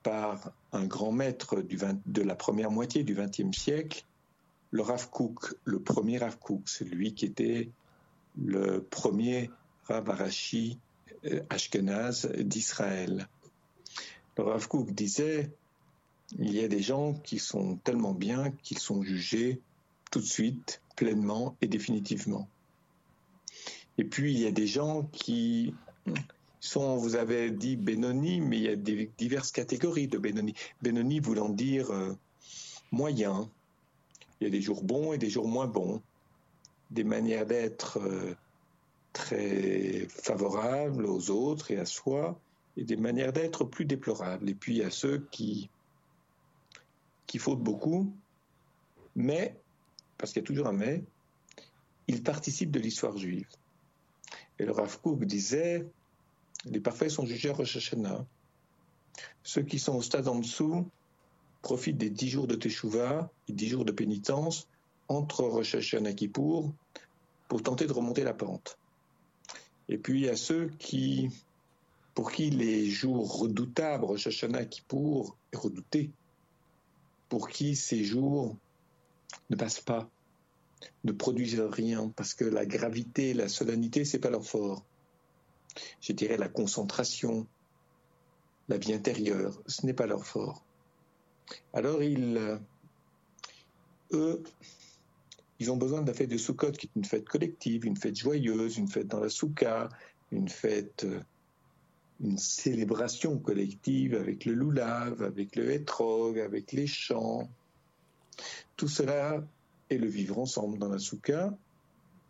par 0.03 0.51
un 0.71 0.85
grand 0.85 1.11
maître 1.11 1.55
de 1.61 2.21
la 2.21 2.35
première 2.35 2.69
moitié 2.69 3.03
du 3.03 3.15
XXe 3.15 3.57
siècle, 3.57 4.05
le 4.69 4.83
Rav 4.83 5.09
Kook, 5.09 5.55
le 5.65 5.79
premier 5.79 6.19
Rav 6.19 6.37
Kook, 6.37 6.69
celui 6.69 7.15
qui 7.15 7.25
était 7.25 7.69
le 8.39 8.83
premier 8.83 9.49
Rav 9.85 10.07
Arashi 10.09 10.77
euh, 11.25 11.41
Ashkenaz 11.49 12.27
d'Israël. 12.37 13.27
Le 14.37 14.43
Rav 14.43 14.67
Kook 14.67 14.91
disait 14.91 15.49
il 16.37 16.53
y 16.53 16.63
a 16.63 16.67
des 16.67 16.81
gens 16.81 17.13
qui 17.13 17.39
sont 17.39 17.77
tellement 17.77 18.13
bien 18.13 18.51
qu'ils 18.63 18.79
sont 18.79 19.01
jugés 19.01 19.59
tout 20.11 20.19
de 20.19 20.25
suite, 20.25 20.81
pleinement 20.95 21.55
et 21.61 21.67
définitivement. 21.67 22.47
Et 23.97 24.03
puis, 24.03 24.33
il 24.33 24.39
y 24.39 24.47
a 24.47 24.51
des 24.51 24.67
gens 24.67 25.03
qui 25.11 25.73
sont, 26.59 26.97
vous 26.97 27.15
avez 27.15 27.51
dit 27.51 27.75
Benoni, 27.75 28.41
mais 28.41 28.57
il 28.57 28.63
y 28.63 28.69
a 28.69 28.75
des, 28.75 29.11
diverses 29.17 29.51
catégories 29.51 30.07
de 30.07 30.17
Benoni. 30.17 30.53
Benoni 30.81 31.19
voulant 31.19 31.49
dire 31.49 31.91
euh, 31.91 32.13
moyen. 32.91 33.49
Il 34.39 34.45
y 34.45 34.47
a 34.47 34.49
des 34.49 34.61
jours 34.61 34.83
bons 34.83 35.13
et 35.13 35.17
des 35.17 35.29
jours 35.29 35.47
moins 35.47 35.67
bons. 35.67 36.01
Des 36.89 37.03
manières 37.03 37.45
d'être 37.45 37.99
euh, 37.99 38.35
très 39.13 40.07
favorables 40.09 41.05
aux 41.05 41.29
autres 41.29 41.71
et 41.71 41.77
à 41.77 41.85
soi, 41.85 42.39
et 42.77 42.83
des 42.83 42.97
manières 42.97 43.33
d'être 43.33 43.63
plus 43.63 43.85
déplorables. 43.85 44.49
Et 44.49 44.55
puis, 44.55 44.75
il 44.75 44.77
y 44.79 44.83
a 44.83 44.89
ceux 44.89 45.27
qui, 45.31 45.69
qui 47.27 47.37
fautent 47.37 47.63
beaucoup, 47.63 48.15
mais, 49.15 49.55
parce 50.17 50.33
qu'il 50.33 50.41
y 50.41 50.45
a 50.45 50.47
toujours 50.47 50.67
un 50.67 50.73
mais, 50.73 51.03
ils 52.07 52.23
participent 52.23 52.71
de 52.71 52.79
l'histoire 52.79 53.17
juive. 53.17 53.47
Et 54.59 54.65
le 54.65 54.71
Rav 54.71 54.99
disait 55.21 55.85
les 56.65 56.79
parfaits 56.79 57.09
sont 57.09 57.25
jugés 57.25 57.49
à 57.49 57.53
Rosh 57.53 57.75
Hashanah. 57.75 58.25
Ceux 59.43 59.63
qui 59.63 59.79
sont 59.79 59.95
au 59.95 60.01
stade 60.01 60.27
en 60.27 60.39
dessous 60.39 60.87
profitent 61.61 61.97
des 61.97 62.09
dix 62.09 62.29
jours 62.29 62.47
de 62.47 62.55
Teshuvah 62.55 63.29
et 63.47 63.53
dix 63.53 63.67
jours 63.67 63.85
de 63.85 63.91
pénitence 63.91 64.67
entre 65.09 65.43
Rosh 65.43 65.75
Hashanah 65.75 66.11
et 66.11 66.15
Kippour 66.15 66.73
pour 67.47 67.61
tenter 67.61 67.85
de 67.85 67.93
remonter 67.93 68.23
la 68.23 68.33
pente. 68.33 68.77
Et 69.89 69.97
puis 69.97 70.29
a 70.29 70.35
ceux 70.35 70.69
qui, 70.79 71.29
pour 72.13 72.31
qui 72.31 72.49
les 72.49 72.89
jours 72.89 73.39
redoutables, 73.39 74.05
Rosh 74.05 74.27
Hashanah, 74.27 74.65
Kippour, 74.65 75.35
est 75.51 75.57
redouté, 75.57 76.11
pour 77.27 77.49
qui 77.49 77.75
ces 77.75 78.03
jours 78.03 78.55
ne 79.49 79.55
passent 79.55 79.81
pas, 79.81 80.09
ne 81.03 81.11
produisent 81.11 81.59
rien 81.59 82.09
parce 82.15 82.33
que 82.33 82.45
la 82.45 82.65
gravité, 82.65 83.33
la 83.33 83.47
solennité, 83.47 84.05
c'est 84.05 84.19
pas 84.19 84.29
leur 84.29 84.45
fort. 84.45 84.83
Je 86.01 86.13
dirais 86.13 86.37
la 86.37 86.49
concentration, 86.49 87.47
la 88.69 88.77
vie 88.77 88.93
intérieure, 88.93 89.61
ce 89.67 89.85
n'est 89.85 89.93
pas 89.93 90.05
leur 90.05 90.25
fort. 90.25 90.63
Alors 91.73 92.01
ils, 92.03 92.37
euh, 92.37 92.57
eux, 94.11 94.43
ils 95.59 95.71
ont 95.71 95.77
besoin 95.77 96.01
de 96.01 96.07
la 96.07 96.13
fête 96.13 96.29
de 96.29 96.37
Sukkot, 96.37 96.71
qui 96.71 96.87
est 96.87 96.95
une 96.95 97.05
fête 97.05 97.27
collective, 97.27 97.85
une 97.85 97.97
fête 97.97 98.15
joyeuse, 98.15 98.77
une 98.77 98.87
fête 98.87 99.07
dans 99.07 99.19
la 99.19 99.29
souka, 99.29 99.89
une 100.31 100.49
fête, 100.49 101.03
euh, 101.03 101.21
une 102.21 102.37
célébration 102.37 103.37
collective 103.37 104.15
avec 104.15 104.45
le 104.45 104.53
loulav, 104.53 105.21
avec 105.23 105.55
le 105.55 105.71
hétrog, 105.71 106.39
avec 106.39 106.71
les 106.71 106.87
chants. 106.87 107.49
Tout 108.75 108.87
cela 108.87 109.43
et 109.93 109.97
le 109.97 110.07
vivre 110.07 110.39
ensemble 110.39 110.77
dans 110.79 110.89
la 110.89 110.99
soukha. 110.99 111.53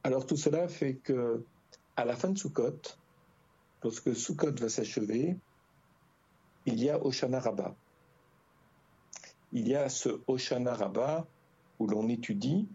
Alors 0.04 0.26
tout 0.26 0.36
cela 0.36 0.68
fait 0.68 0.96
que, 0.96 1.44
à 1.96 2.06
la 2.06 2.16
fin 2.16 2.30
de 2.30 2.38
Sukkot, 2.38 2.82
lorsque 3.84 4.16
Sukkot 4.16 4.54
va 4.60 4.70
s'achever, 4.70 5.38
il 6.66 6.82
y 6.84 6.90
a 6.90 7.04
Oshana 7.04 7.40
Rabbah. 7.40 7.76
Il 9.54 9.68
y 9.68 9.76
a 9.76 9.88
ce 9.90 10.22
Oshana 10.28 10.74
Rabbah 10.74 11.26
où 11.80 11.88
l'on 11.88 12.10
étudie, 12.10 12.68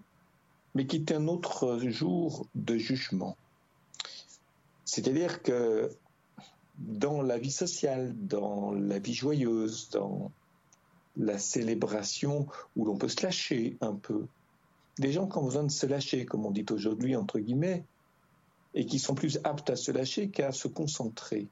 mais 0.75 0.87
qui 0.87 0.97
est 0.97 1.13
un 1.13 1.29
autre 1.29 1.79
jour 1.81 2.47
de 2.55 2.77
jugement. 2.77 3.37
C'est-à-dire 4.85 5.43
que 5.43 5.91
dans 6.79 7.21
la 7.21 7.39
vie 7.39 7.51
sociale, 7.51 8.15
dans 8.17 8.73
la 8.73 8.99
vie 8.99 9.15
joyeuse, 9.15 9.91
dans 9.91 10.31
la 11.17 11.37
célébration 11.37 12.47
où 12.77 12.85
l'on 12.85 12.97
peut 12.97 13.09
se 13.09 13.23
lâcher 13.23 13.77
un 13.81 13.95
peu, 13.95 14.27
des 15.01 15.13
gens 15.13 15.27
qui 15.27 15.39
ont 15.39 15.45
besoin 15.45 15.65
de 15.65 15.71
se 15.71 15.87
lâcher, 15.87 16.25
comme 16.25 16.47
on 16.47 16.51
dit 16.51 16.67
aujourd'hui, 16.71 17.17
entre 17.17 17.39
guillemets, 17.39 17.85
et 18.75 18.87
qui 18.87 18.99
sont 18.99 19.15
plus 19.15 19.39
aptes 19.45 19.71
à 19.71 19.77
se 19.77 19.91
lâcher 19.91 20.31
qu'à 20.31 20.53
se 20.53 20.69
concentrer. 20.69 21.49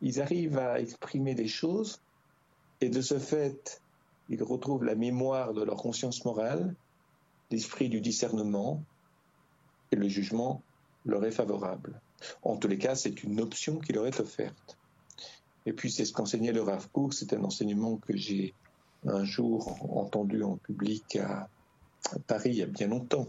Ils 0.00 0.20
arrivent 0.20 0.58
à 0.58 0.80
exprimer 0.80 1.34
des 1.34 1.48
choses, 1.48 2.00
et 2.80 2.88
de 2.88 3.00
ce 3.00 3.18
fait, 3.18 3.82
ils 4.28 4.42
retrouvent 4.42 4.84
la 4.84 4.94
mémoire 4.94 5.52
de 5.52 5.62
leur 5.62 5.76
conscience 5.76 6.24
morale, 6.24 6.74
l'esprit 7.50 7.88
du 7.88 8.00
discernement, 8.00 8.82
et 9.90 9.96
le 9.96 10.08
jugement 10.08 10.62
leur 11.04 11.24
est 11.24 11.30
favorable. 11.30 12.00
En 12.42 12.56
tous 12.56 12.68
les 12.68 12.78
cas, 12.78 12.94
c'est 12.94 13.22
une 13.22 13.40
option 13.40 13.78
qui 13.78 13.92
leur 13.92 14.06
est 14.06 14.20
offerte. 14.20 14.76
Et 15.66 15.72
puis, 15.72 15.90
c'est 15.90 16.04
ce 16.04 16.12
qu'enseignait 16.12 16.52
le 16.52 16.62
Rav 16.62 16.88
Kook, 16.90 17.14
c'est 17.14 17.32
un 17.32 17.44
enseignement 17.44 17.96
que 17.96 18.16
j'ai 18.16 18.54
un 19.06 19.24
jour 19.24 19.78
entendu 19.96 20.42
en 20.42 20.56
public 20.56 21.16
à, 21.16 21.48
Paris 22.26 22.50
il 22.50 22.56
y 22.56 22.62
a 22.62 22.66
bien 22.66 22.88
longtemps, 22.88 23.28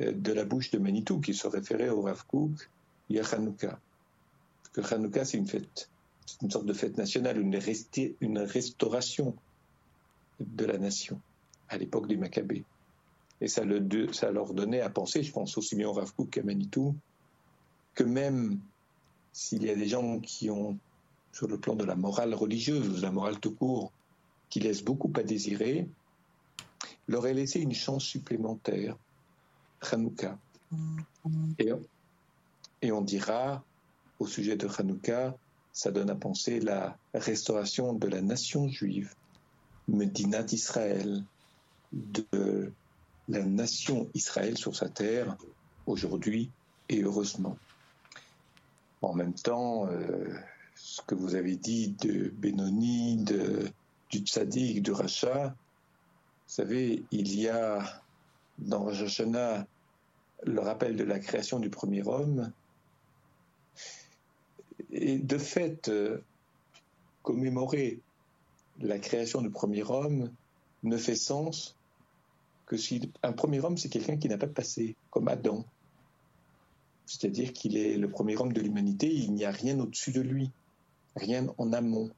euh, 0.00 0.12
de 0.12 0.32
la 0.32 0.44
bouche 0.44 0.70
de 0.70 0.78
Manitou 0.78 1.20
qui 1.20 1.34
se 1.34 1.46
référait 1.46 1.88
au 1.88 2.02
Rav 2.02 2.24
Kook 2.26 2.70
et 3.10 3.20
à 3.20 3.24
Hanouka. 3.24 3.78
Que 4.72 4.80
Hanouka, 4.94 5.24
c'est 5.24 5.38
une 5.38 5.46
fête, 5.46 5.90
c'est 6.26 6.42
une 6.42 6.50
sorte 6.50 6.66
de 6.66 6.72
fête 6.72 6.96
nationale, 6.96 7.38
une, 7.38 8.38
restauration 8.38 9.36
de 10.40 10.64
la 10.64 10.78
nation 10.78 11.20
à 11.68 11.76
l'époque 11.76 12.08
des 12.08 12.16
Maccabées. 12.16 12.64
Et 13.40 13.48
ça, 13.48 13.64
le, 13.64 14.12
ça 14.12 14.30
leur 14.30 14.54
donnait 14.54 14.80
à 14.80 14.88
penser, 14.88 15.22
je 15.22 15.32
pense 15.32 15.58
aussi 15.58 15.76
bien 15.76 15.88
au 15.88 15.92
Rav 15.92 16.12
qu'à 16.30 16.42
Manitou, 16.42 16.94
que 17.94 18.04
même 18.04 18.60
s'il 19.32 19.64
y 19.64 19.70
a 19.70 19.74
des 19.74 19.88
gens 19.88 20.20
qui 20.20 20.48
ont, 20.48 20.78
sur 21.32 21.48
le 21.48 21.58
plan 21.58 21.74
de 21.74 21.84
la 21.84 21.96
morale 21.96 22.34
religieuse 22.34 22.96
de 22.96 23.02
la 23.02 23.10
morale 23.10 23.40
tout 23.40 23.54
court, 23.54 23.92
qui 24.48 24.60
laissent 24.60 24.84
beaucoup 24.84 25.12
à 25.16 25.22
désirer, 25.22 25.88
leur 27.08 27.24
a 27.24 27.32
laissé 27.32 27.60
une 27.60 27.74
chance 27.74 28.04
supplémentaire, 28.04 28.96
Hanouka. 29.90 30.38
Et, 31.58 31.70
et 32.82 32.92
on 32.92 33.02
dira, 33.02 33.62
au 34.18 34.26
sujet 34.26 34.56
de 34.56 34.68
Hanouka, 34.78 35.36
ça 35.72 35.90
donne 35.90 36.10
à 36.10 36.14
penser 36.14 36.60
la 36.60 36.96
restauration 37.14 37.92
de 37.92 38.06
la 38.06 38.20
nation 38.20 38.68
juive, 38.68 39.14
Medina 39.88 40.42
d'Israël, 40.42 41.24
de 41.92 42.72
la 43.28 43.42
nation 43.44 44.08
Israël 44.14 44.56
sur 44.58 44.76
sa 44.76 44.88
terre, 44.88 45.36
aujourd'hui 45.86 46.50
et 46.88 47.02
heureusement. 47.02 47.56
En 49.00 49.14
même 49.14 49.34
temps, 49.34 49.88
euh, 49.88 50.28
ce 50.74 51.02
que 51.02 51.14
vous 51.14 51.34
avez 51.34 51.56
dit 51.56 51.94
de 52.00 52.28
Benoni, 52.28 53.16
de, 53.16 53.68
du 54.10 54.18
Tzadik, 54.18 54.82
du 54.82 54.92
Racha, 54.92 55.48
vous 55.48 55.54
savez, 56.46 57.04
il 57.10 57.38
y 57.38 57.48
a 57.48 58.02
dans 58.58 58.84
Rosh 58.84 59.22
le 60.44 60.60
rappel 60.60 60.96
de 60.96 61.04
la 61.04 61.18
création 61.18 61.60
du 61.60 61.70
premier 61.70 62.06
homme. 62.06 62.52
Et 64.90 65.18
de 65.18 65.38
fait, 65.38 65.88
euh, 65.88 66.18
commémorer 67.22 68.00
la 68.80 68.98
création 68.98 69.40
du 69.40 69.50
premier 69.50 69.84
homme 69.84 70.30
ne 70.82 70.96
fait 70.96 71.16
sens 71.16 71.76
que 72.66 72.76
si 72.76 73.12
un 73.22 73.32
premier 73.32 73.60
homme, 73.60 73.76
c'est 73.76 73.88
quelqu'un 73.88 74.16
qui 74.16 74.28
n'a 74.28 74.38
pas 74.38 74.46
de 74.46 74.52
passé, 74.52 74.96
comme 75.10 75.28
Adam. 75.28 75.64
C'est-à-dire 77.06 77.52
qu'il 77.52 77.76
est 77.76 77.96
le 77.96 78.08
premier 78.08 78.36
homme 78.36 78.52
de 78.52 78.60
l'humanité, 78.60 79.12
il 79.12 79.32
n'y 79.32 79.44
a 79.44 79.50
rien 79.50 79.78
au-dessus 79.78 80.12
de 80.12 80.20
lui 80.20 80.50
rien 81.16 81.46
en 81.58 81.72
amont. 81.72 82.10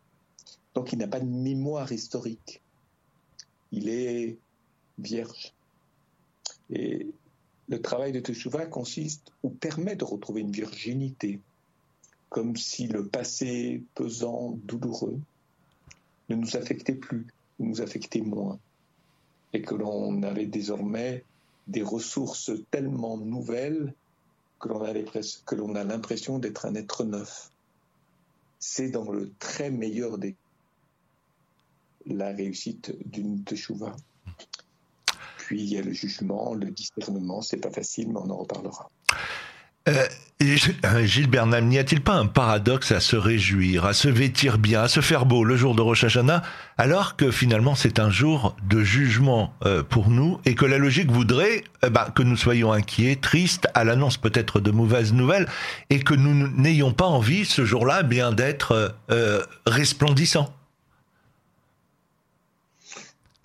Donc 0.75 0.93
il 0.93 0.99
n'a 0.99 1.09
pas 1.09 1.21
de 1.21 1.27
mémoire 1.27 1.93
historique. 1.93 2.61
Il 3.75 3.89
est 3.89 4.39
vierge. 4.99 5.53
Et 6.71 7.09
le 7.69 7.83
travail 7.83 8.13
de 8.13 8.21
Teshuvah 8.21 8.67
consiste 8.67 9.33
ou 9.43 9.51
permet 9.51 9.97
de 9.97 10.05
retrouver 10.05 10.43
une 10.43 10.53
virginité, 10.53 11.41
comme 12.29 12.57
si 12.57 12.87
le 12.87 13.09
passé 13.09 13.83
pesant, 13.97 14.57
douloureux, 14.63 15.19
ne 16.29 16.37
nous 16.37 16.57
affectait 16.57 16.95
plus, 16.95 17.27
nous 17.59 17.81
affectait 17.81 18.21
moins, 18.21 18.61
et 19.53 19.63
que 19.63 19.75
l'on 19.75 20.23
avait 20.23 20.47
désormais 20.47 21.25
des 21.67 21.83
ressources 21.83 22.53
tellement 22.71 23.19
nouvelles 23.19 23.93
que 24.61 24.69
l'on 24.69 25.75
a 25.75 25.85
l'impression 25.85 26.39
d'être 26.39 26.65
un 26.65 26.77
être 26.77 27.03
neuf 27.03 27.51
c'est 28.67 28.89
dans 28.89 29.11
le 29.11 29.31
très 29.39 29.71
meilleur 29.71 30.17
des 30.17 30.35
la 32.07 32.33
réussite 32.33 32.95
d'une 33.07 33.43
teshuva. 33.45 33.95
Puis 35.39 35.63
il 35.63 35.69
y 35.69 35.79
a 35.79 35.83
le 35.83 35.93
jugement, 35.93 36.55
le 36.55 36.71
discernement, 36.71 37.43
c'est 37.43 37.59
pas 37.59 37.71
facile, 37.71 38.09
mais 38.09 38.19
on 38.19 38.31
en 38.31 38.37
reparlera. 38.39 38.91
Euh, 39.87 40.07
euh, 40.43 41.05
Gilles 41.05 41.29
Bernal, 41.29 41.65
n'y 41.65 41.79
a-t-il 41.79 42.01
pas 42.01 42.15
un 42.15 42.25
paradoxe 42.25 42.91
à 42.91 43.01
se 43.01 43.17
réjouir, 43.17 43.85
à 43.85 43.93
se 43.93 44.09
vêtir 44.09 44.57
bien, 44.57 44.83
à 44.83 44.89
se 44.89 45.01
faire 45.01 45.27
beau 45.27 45.45
le 45.45 45.57
jour 45.57 45.75
de 45.75 45.83
Rosh 45.83 46.05
Hashanah, 46.05 46.43
alors 46.79 47.17
que 47.17 47.31
finalement 47.31 47.75
c'est 47.75 47.99
un 47.99 48.09
jour 48.09 48.57
de 48.67 48.83
jugement 48.83 49.53
euh, 49.67 49.83
pour 49.83 50.09
nous 50.09 50.41
et 50.47 50.55
que 50.55 50.65
la 50.65 50.79
logique 50.79 51.11
voudrait 51.11 51.65
bah, 51.91 52.11
que 52.15 52.23
nous 52.23 52.37
soyons 52.37 52.73
inquiets, 52.73 53.17
tristes 53.17 53.69
à 53.75 53.85
l'annonce 53.85 54.17
peut-être 54.17 54.59
de 54.61 54.71
mauvaises 54.71 55.13
nouvelles 55.13 55.47
et 55.91 56.01
que 56.01 56.15
nous 56.15 56.49
n'ayons 56.49 56.93
pas 56.93 57.07
envie 57.07 57.45
ce 57.45 57.67
jour-là 57.67 58.03
bien 58.03 58.33
d'être 58.33 58.97
resplendissants? 59.67 60.51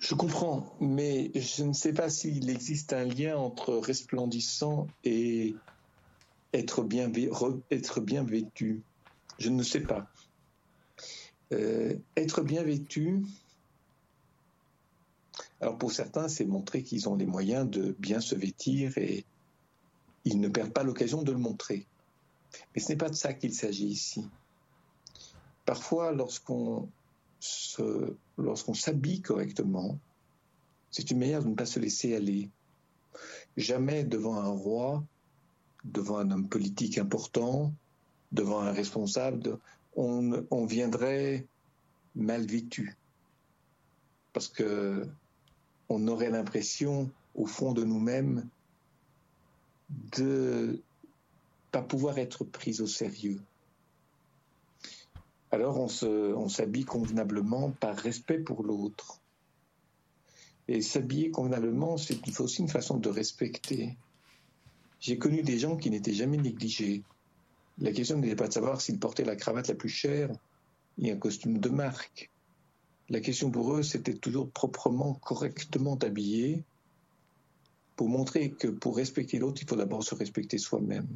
Je 0.00 0.14
comprends, 0.14 0.74
mais 0.80 1.30
je 1.34 1.62
ne 1.62 1.74
sais 1.74 1.92
pas 1.92 2.08
s'il 2.08 2.48
existe 2.48 2.92
un 2.94 3.04
lien 3.04 3.36
entre 3.36 3.74
resplendissant 3.76 4.86
et 5.04 5.54
être 6.52 6.82
bien, 6.82 7.08
vêtu 7.08 8.82
Je 9.38 9.50
ne 9.50 9.62
sais 9.62 9.80
pas. 9.80 10.10
Euh, 11.52 11.94
être 12.16 12.42
bien 12.42 12.62
vêtu, 12.62 13.22
alors 15.60 15.76
pour 15.76 15.92
certains, 15.92 16.28
c'est 16.28 16.46
montrer 16.46 16.82
qu'ils 16.82 17.08
ont 17.08 17.16
les 17.16 17.26
moyens 17.26 17.68
de 17.68 17.94
bien 17.98 18.20
se 18.20 18.34
vêtir 18.34 18.96
et 18.96 19.26
ils 20.24 20.40
ne 20.40 20.48
perdent 20.48 20.72
pas 20.72 20.82
l'occasion 20.82 21.22
de 21.22 21.32
le 21.32 21.38
montrer. 21.38 21.86
Mais 22.74 22.80
ce 22.80 22.88
n'est 22.88 22.96
pas 22.96 23.10
de 23.10 23.14
ça 23.14 23.34
qu'il 23.34 23.54
s'agit 23.54 23.86
ici. 23.86 24.26
Parfois, 25.66 26.12
lorsqu'on 26.12 26.88
lorsqu'on 28.38 28.74
s'habille 28.74 29.22
correctement, 29.22 29.98
c'est 30.90 31.10
une 31.10 31.18
manière 31.18 31.42
de 31.42 31.48
ne 31.48 31.54
pas 31.54 31.66
se 31.66 31.78
laisser 31.78 32.14
aller. 32.14 32.50
Jamais 33.56 34.04
devant 34.04 34.36
un 34.36 34.48
roi, 34.48 35.04
devant 35.84 36.18
un 36.18 36.30
homme 36.30 36.48
politique 36.48 36.98
important, 36.98 37.72
devant 38.32 38.60
un 38.60 38.72
responsable, 38.72 39.58
on, 39.96 40.66
viendrait 40.66 41.46
mal 42.14 42.46
vêtu. 42.46 42.96
Parce 44.32 44.48
que 44.48 45.06
on 45.88 46.06
aurait 46.06 46.30
l'impression, 46.30 47.10
au 47.34 47.46
fond 47.46 47.72
de 47.72 47.82
nous-mêmes, 47.82 48.48
de 50.16 50.80
pas 51.72 51.82
pouvoir 51.82 52.18
être 52.18 52.44
pris 52.44 52.80
au 52.80 52.86
sérieux. 52.86 53.40
Alors 55.52 55.78
on 55.78 56.48
s'habille 56.48 56.84
convenablement 56.84 57.70
par 57.70 57.96
respect 57.96 58.38
pour 58.38 58.62
l'autre. 58.62 59.20
Et 60.68 60.82
s'habiller 60.82 61.30
convenablement, 61.30 61.96
c'est 61.96 62.40
aussi 62.40 62.62
une 62.62 62.68
façon 62.68 62.98
de 62.98 63.08
respecter. 63.08 63.96
J'ai 65.00 65.18
connu 65.18 65.42
des 65.42 65.58
gens 65.58 65.76
qui 65.76 65.90
n'étaient 65.90 66.12
jamais 66.12 66.36
négligés. 66.36 67.02
La 67.78 67.90
question 67.90 68.18
n'était 68.18 68.36
pas 68.36 68.48
de 68.48 68.52
savoir 68.52 68.80
s'ils 68.80 68.98
portaient 69.00 69.24
la 69.24 69.34
cravate 69.34 69.68
la 69.68 69.74
plus 69.74 69.88
chère 69.88 70.30
et 70.98 71.10
un 71.10 71.16
costume 71.16 71.58
de 71.58 71.68
marque. 71.70 72.30
La 73.08 73.20
question 73.20 73.50
pour 73.50 73.74
eux, 73.74 73.82
c'était 73.82 74.14
toujours 74.14 74.48
proprement, 74.50 75.14
correctement 75.14 75.96
habillé 75.96 76.62
pour 77.96 78.08
montrer 78.08 78.52
que 78.52 78.68
pour 78.68 78.96
respecter 78.96 79.38
l'autre, 79.38 79.60
il 79.62 79.68
faut 79.68 79.76
d'abord 79.76 80.04
se 80.04 80.14
respecter 80.14 80.58
soi-même. 80.58 81.08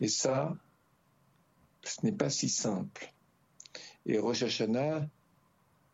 Et 0.00 0.08
ça, 0.08 0.54
ce 1.82 2.04
n'est 2.04 2.12
pas 2.12 2.30
si 2.30 2.48
simple. 2.48 3.12
Et 4.06 4.18
Rosh 4.18 4.42
Hashanah, 4.42 5.06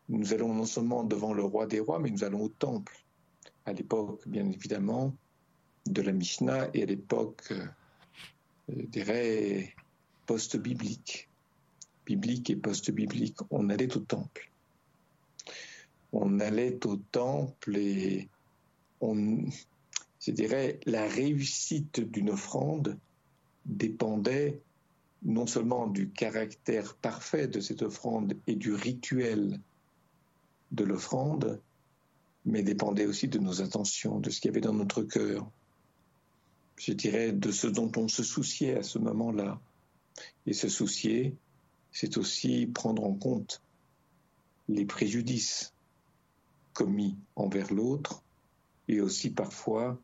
nous 0.09 0.33
allons 0.33 0.53
non 0.53 0.65
seulement 0.65 1.03
devant 1.03 1.33
le 1.33 1.43
roi 1.43 1.65
des 1.65 1.79
rois, 1.79 1.99
mais 1.99 2.11
nous 2.11 2.23
allons 2.23 2.43
au 2.43 2.49
temple. 2.49 2.97
À 3.65 3.73
l'époque, 3.73 4.27
bien 4.27 4.49
évidemment, 4.49 5.15
de 5.85 6.01
la 6.01 6.11
Mishnah 6.11 6.69
et 6.73 6.83
à 6.83 6.85
l'époque, 6.85 7.43
euh, 7.51 7.65
je 8.69 8.85
dirais, 8.85 9.75
post-biblique. 10.25 11.29
Biblique 12.05 12.49
et 12.51 12.55
post-biblique. 12.55 13.37
On 13.49 13.69
allait 13.69 13.95
au 13.95 13.99
temple. 13.99 14.51
On 16.11 16.39
allait 16.39 16.85
au 16.85 16.97
temple 16.97 17.75
et 17.75 18.29
on, 19.01 19.45
je 20.21 20.31
dirais, 20.31 20.79
la 20.85 21.07
réussite 21.07 21.99
d'une 21.99 22.29
offrande 22.29 22.97
dépendait 23.65 24.61
non 25.25 25.47
seulement 25.47 25.87
du 25.87 26.09
caractère 26.11 26.95
parfait 26.95 27.47
de 27.47 27.59
cette 27.59 27.81
offrande 27.81 28.33
et 28.47 28.55
du 28.55 28.73
rituel 28.73 29.59
de 30.71 30.83
l'offrande, 30.83 31.61
mais 32.45 32.63
dépendait 32.63 33.05
aussi 33.05 33.27
de 33.27 33.39
nos 33.39 33.61
intentions, 33.61 34.19
de 34.19 34.29
ce 34.29 34.39
qu'il 34.39 34.49
y 34.49 34.53
avait 34.53 34.61
dans 34.61 34.73
notre 34.73 35.03
cœur 35.03 35.51
je 36.77 36.93
dirais, 36.93 37.31
de 37.31 37.51
ce 37.51 37.67
dont 37.67 37.91
on 37.97 38.07
se 38.07 38.23
souciait 38.23 38.77
à 38.77 38.83
ce 38.83 38.99
moment-là. 38.99 39.61
Et 40.45 40.53
se 40.53 40.69
soucier, 40.69 41.37
c'est 41.91 42.17
aussi 42.17 42.67
prendre 42.67 43.03
en 43.03 43.13
compte 43.13 43.61
les 44.67 44.85
préjudices 44.85 45.73
commis 46.73 47.17
envers 47.35 47.73
l'autre 47.73 48.23
et 48.87 49.01
aussi 49.01 49.29
parfois, 49.29 50.01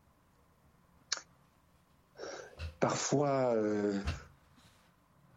parfois 2.79 3.53
euh, 3.55 3.99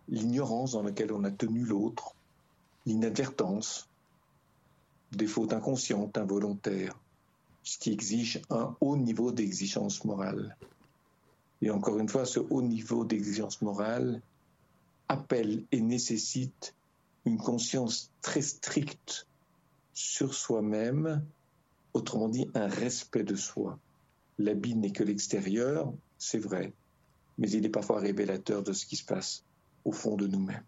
l'ignorance 0.08 0.72
dans 0.72 0.82
laquelle 0.82 1.12
on 1.12 1.24
a 1.24 1.30
tenu 1.30 1.64
l'autre, 1.64 2.14
l'inadvertance, 2.86 3.88
des 5.12 5.26
fautes 5.26 5.52
inconscientes, 5.52 6.18
involontaires, 6.18 6.98
ce 7.62 7.78
qui 7.78 7.92
exige 7.92 8.42
un 8.50 8.76
haut 8.80 8.96
niveau 8.96 9.32
d'exigence 9.32 10.04
morale. 10.04 10.56
Et 11.62 11.70
encore 11.70 11.98
une 11.98 12.08
fois, 12.08 12.26
ce 12.26 12.40
haut 12.40 12.62
niveau 12.62 13.04
d'exigence 13.04 13.62
morale 13.62 14.20
appelle 15.08 15.64
et 15.72 15.80
nécessite 15.80 16.74
une 17.24 17.38
conscience 17.38 18.10
très 18.20 18.42
stricte 18.42 19.26
sur 19.94 20.34
soi-même, 20.34 21.24
autrement 21.94 22.28
dit 22.28 22.50
un 22.54 22.66
respect 22.66 23.22
de 23.22 23.36
soi. 23.36 23.78
L'habit 24.38 24.74
n'est 24.74 24.90
que 24.90 25.04
l'extérieur, 25.04 25.92
c'est 26.18 26.38
vrai, 26.38 26.72
mais 27.38 27.48
il 27.50 27.64
est 27.64 27.70
parfois 27.70 28.00
révélateur 28.00 28.62
de 28.62 28.72
ce 28.72 28.84
qui 28.84 28.96
se 28.96 29.04
passe 29.04 29.44
au 29.84 29.92
fond 29.92 30.16
de 30.16 30.26
nous-mêmes. 30.26 30.62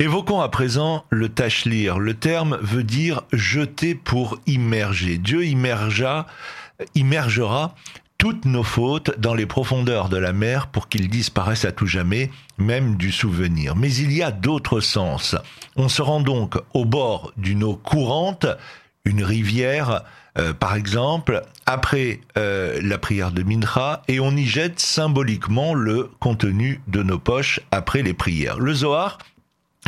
Évoquons 0.00 0.40
à 0.40 0.48
présent 0.48 1.04
le 1.10 1.28
tachlir. 1.28 1.98
Le 1.98 2.14
terme 2.14 2.58
veut 2.60 2.82
dire 2.82 3.22
jeter 3.32 3.94
pour 3.94 4.40
immerger. 4.46 5.18
Dieu 5.18 5.44
immergera 5.44 6.26
toutes 8.18 8.44
nos 8.44 8.62
fautes 8.62 9.18
dans 9.20 9.34
les 9.34 9.46
profondeurs 9.46 10.08
de 10.08 10.16
la 10.16 10.32
mer 10.32 10.68
pour 10.68 10.88
qu'ils 10.88 11.08
disparaissent 11.08 11.64
à 11.64 11.72
tout 11.72 11.86
jamais, 11.86 12.30
même 12.58 12.96
du 12.96 13.12
souvenir. 13.12 13.76
Mais 13.76 13.92
il 13.94 14.12
y 14.12 14.22
a 14.22 14.30
d'autres 14.30 14.80
sens. 14.80 15.36
On 15.76 15.88
se 15.88 16.02
rend 16.02 16.20
donc 16.20 16.56
au 16.72 16.84
bord 16.84 17.32
d'une 17.36 17.62
eau 17.62 17.76
courante, 17.76 18.46
une 19.04 19.22
rivière, 19.22 20.02
euh, 20.38 20.52
par 20.52 20.74
exemple, 20.74 21.42
après 21.66 22.20
euh, 22.36 22.80
la 22.82 22.98
prière 22.98 23.32
de 23.32 23.42
Mincha, 23.42 24.02
et 24.08 24.20
on 24.20 24.32
y 24.32 24.46
jette 24.46 24.80
symboliquement 24.80 25.74
le 25.74 26.10
contenu 26.20 26.80
de 26.88 27.02
nos 27.02 27.18
poches 27.18 27.60
après 27.70 28.02
les 28.02 28.14
prières. 28.14 28.58
Le 28.58 28.74
Zohar 28.74 29.18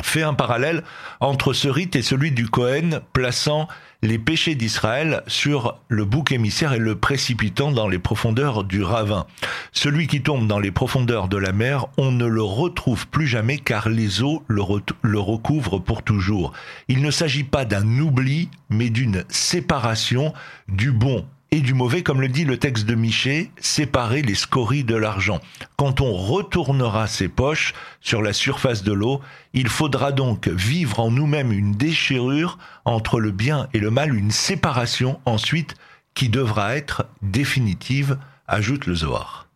fait 0.03 0.23
un 0.23 0.35
parallèle 0.35 0.83
entre 1.21 1.53
ce 1.53 1.69
rite 1.69 1.97
et 1.97 2.03
celui 2.03 2.33
du 2.33 2.49
Cohen, 2.49 3.01
plaçant 3.13 3.69
les 4.03 4.19
péchés 4.19 4.55
d'Israël 4.55 5.23
sur 5.27 5.79
le 5.89 6.05
bouc 6.05 6.33
émissaire 6.33 6.73
et 6.73 6.79
le 6.79 6.97
précipitant 6.97 7.73
dans 7.73 7.89
les 7.89 7.99
profondeurs 7.99 8.65
du 8.65 8.83
ravin. 8.83 9.27
Celui 9.73 10.07
qui 10.07 10.23
tombe 10.23 10.47
dans 10.47 10.59
les 10.59 10.71
profondeurs 10.71 11.29
de 11.29 11.37
la 11.37 11.53
mer, 11.53 11.87
on 11.97 12.13
ne 12.13 12.27
le 12.27 12.43
retrouve 12.43 13.09
plus 13.09 13.27
jamais 13.27 13.59
car 13.59 13.89
les 13.89 14.23
eaux 14.23 14.43
le, 14.49 14.63
le 15.03 15.19
recouvrent 15.19 15.79
pour 15.79 16.03
toujours. 16.03 16.53
Il 16.89 17.03
ne 17.03 17.11
s'agit 17.11 17.45
pas 17.45 17.65
d'un 17.65 17.99
oubli, 17.99 18.51
mais 18.71 18.91
d'une 18.91 19.25
séparation 19.29 20.33
du 20.69 20.93
bon 20.93 21.27
et 21.51 21.61
du 21.61 21.75
mauvais, 21.75 22.03
comme 22.03 22.21
le 22.21 22.29
dit 22.29 22.45
le 22.45 22.59
texte 22.59 22.87
de 22.87 22.95
Miché, 22.95 23.51
séparer 23.61 24.23
les 24.23 24.35
scories 24.35 24.85
de 24.85 24.97
l'argent. 24.97 25.41
Quand 25.77 26.01
on 26.01 26.13
retournera 26.13 27.07
ses 27.07 27.29
poches 27.29 27.73
sur 28.01 28.21
la 28.21 28.33
surface 28.33 28.83
de 28.83 28.93
l'eau, 28.93 29.21
il 29.53 29.69
faudra 29.69 30.13
donc 30.13 30.49
vivre 30.49 31.01
en 31.01 31.11
nous-mêmes 31.11 31.53
une 31.53 31.73
déchirure 31.73 32.59
entre 32.85 33.21
le 33.21 33.31
bien 33.31 33.69
et 33.75 33.79
le 33.79 33.91
mal, 33.91 34.15
une 34.15 34.33
séparation 34.33 35.21
ensuite 35.25 35.75
qui 36.15 36.29
devra 36.29 36.77
être 36.77 37.07
définitive, 37.23 38.19
ajoute 38.49 38.87
le 38.87 38.95
Zohar. 38.95 39.49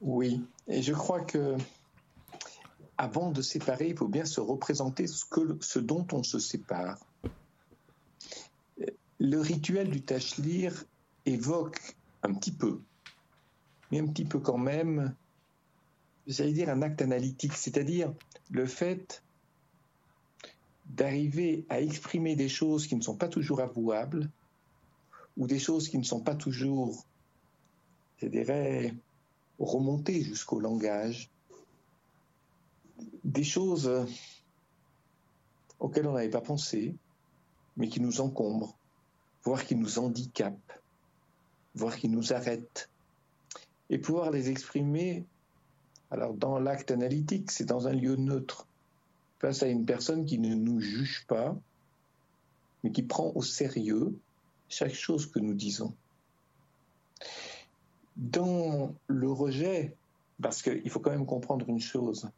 Oui, 0.00 0.40
et 0.68 0.82
je 0.82 0.92
crois 0.92 1.20
que 1.20 1.56
avant 2.98 3.30
de 3.30 3.42
séparer, 3.42 3.88
il 3.88 3.96
faut 3.96 4.08
bien 4.08 4.24
se 4.24 4.40
représenter 4.40 5.06
ce 5.06 5.78
dont 5.78 6.06
on 6.12 6.22
se 6.22 6.38
sépare 6.38 6.96
le 9.28 9.40
rituel 9.40 9.90
du 9.90 10.02
Tachlir 10.02 10.84
évoque 11.24 11.96
un 12.22 12.32
petit 12.32 12.52
peu, 12.52 12.80
mais 13.90 13.98
un 13.98 14.06
petit 14.06 14.24
peu 14.24 14.38
quand 14.38 14.56
même, 14.56 15.16
j'allais 16.28 16.52
dire 16.52 16.68
un 16.68 16.80
acte 16.80 17.02
analytique, 17.02 17.54
c'est-à-dire 17.54 18.14
le 18.52 18.66
fait 18.66 19.24
d'arriver 20.86 21.66
à 21.68 21.80
exprimer 21.80 22.36
des 22.36 22.48
choses 22.48 22.86
qui 22.86 22.94
ne 22.94 23.00
sont 23.00 23.16
pas 23.16 23.26
toujours 23.26 23.60
avouables 23.60 24.30
ou 25.36 25.48
des 25.48 25.58
choses 25.58 25.88
qui 25.88 25.98
ne 25.98 26.04
sont 26.04 26.20
pas 26.20 26.36
toujours, 26.36 27.04
je 28.18 28.28
dirais, 28.28 28.94
remontées 29.58 30.22
jusqu'au 30.22 30.60
langage, 30.60 31.32
des 33.24 33.42
choses 33.42 34.06
auxquelles 35.80 36.06
on 36.06 36.12
n'avait 36.12 36.30
pas 36.30 36.40
pensé, 36.40 36.94
mais 37.76 37.88
qui 37.88 38.00
nous 38.00 38.20
encombrent 38.20 38.76
voir 39.46 39.64
qui 39.64 39.76
nous 39.76 40.00
handicape, 40.00 40.72
voir 41.76 41.96
qui 41.96 42.08
nous 42.08 42.32
arrête, 42.32 42.90
et 43.90 43.98
pouvoir 43.98 44.32
les 44.32 44.50
exprimer. 44.50 45.24
Alors 46.10 46.34
dans 46.34 46.58
l'acte 46.58 46.90
analytique, 46.90 47.52
c'est 47.52 47.64
dans 47.64 47.86
un 47.86 47.92
lieu 47.92 48.16
neutre, 48.16 48.66
face 49.38 49.62
à 49.62 49.68
une 49.68 49.86
personne 49.86 50.24
qui 50.24 50.40
ne 50.40 50.56
nous 50.56 50.80
juge 50.80 51.24
pas, 51.28 51.56
mais 52.82 52.90
qui 52.90 53.04
prend 53.04 53.30
au 53.36 53.42
sérieux 53.42 54.18
chaque 54.68 54.94
chose 54.94 55.30
que 55.30 55.38
nous 55.38 55.54
disons. 55.54 55.94
Dans 58.16 58.96
le 59.06 59.30
rejet, 59.30 59.94
parce 60.42 60.60
qu'il 60.60 60.90
faut 60.90 60.98
quand 60.98 61.12
même 61.12 61.26
comprendre 61.26 61.68
une 61.68 61.80
chose, 61.80 62.28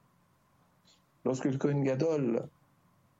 lorsque 1.25 1.47
le 1.47 1.57
Kohen 1.57 1.83
Gadol 1.83 2.47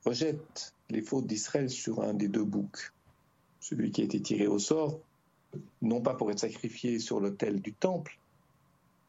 rejette 0.05 0.75
les 0.91 1.01
fautes 1.01 1.25
d'Israël 1.25 1.71
sur 1.71 2.03
un 2.03 2.13
des 2.13 2.27
deux 2.27 2.43
boucs, 2.43 2.93
celui 3.59 3.91
qui 3.91 4.01
a 4.01 4.05
été 4.05 4.21
tiré 4.21 4.47
au 4.47 4.59
sort, 4.59 4.99
non 5.81 6.01
pas 6.01 6.13
pour 6.13 6.31
être 6.31 6.39
sacrifié 6.39 6.99
sur 6.99 7.19
l'autel 7.19 7.61
du 7.61 7.73
temple, 7.73 8.19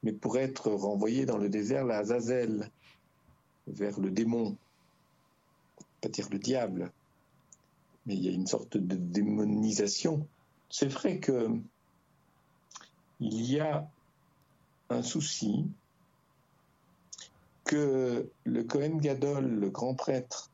mais 0.02 0.12
pour 0.12 0.38
être 0.38 0.70
renvoyé 0.70 1.26
dans 1.26 1.38
le 1.38 1.48
désert, 1.48 1.84
la 1.84 1.98
Azazel, 1.98 2.70
vers 3.66 4.00
le 4.00 4.10
démon, 4.10 4.56
pas 6.00 6.08
dire 6.08 6.28
le 6.30 6.38
diable, 6.38 6.92
mais 8.06 8.14
il 8.14 8.24
y 8.24 8.28
a 8.28 8.32
une 8.32 8.46
sorte 8.46 8.76
de 8.76 8.96
démonisation. 8.96 10.26
C'est 10.70 10.88
vrai 10.88 11.18
que 11.18 11.48
il 13.20 13.42
y 13.44 13.60
a 13.60 13.88
un 14.88 15.02
souci 15.02 15.66
que 17.64 18.30
le 18.44 18.64
Cohen 18.64 18.96
Gadol, 18.96 19.44
le 19.44 19.70
grand 19.70 19.94
prêtre, 19.94 20.49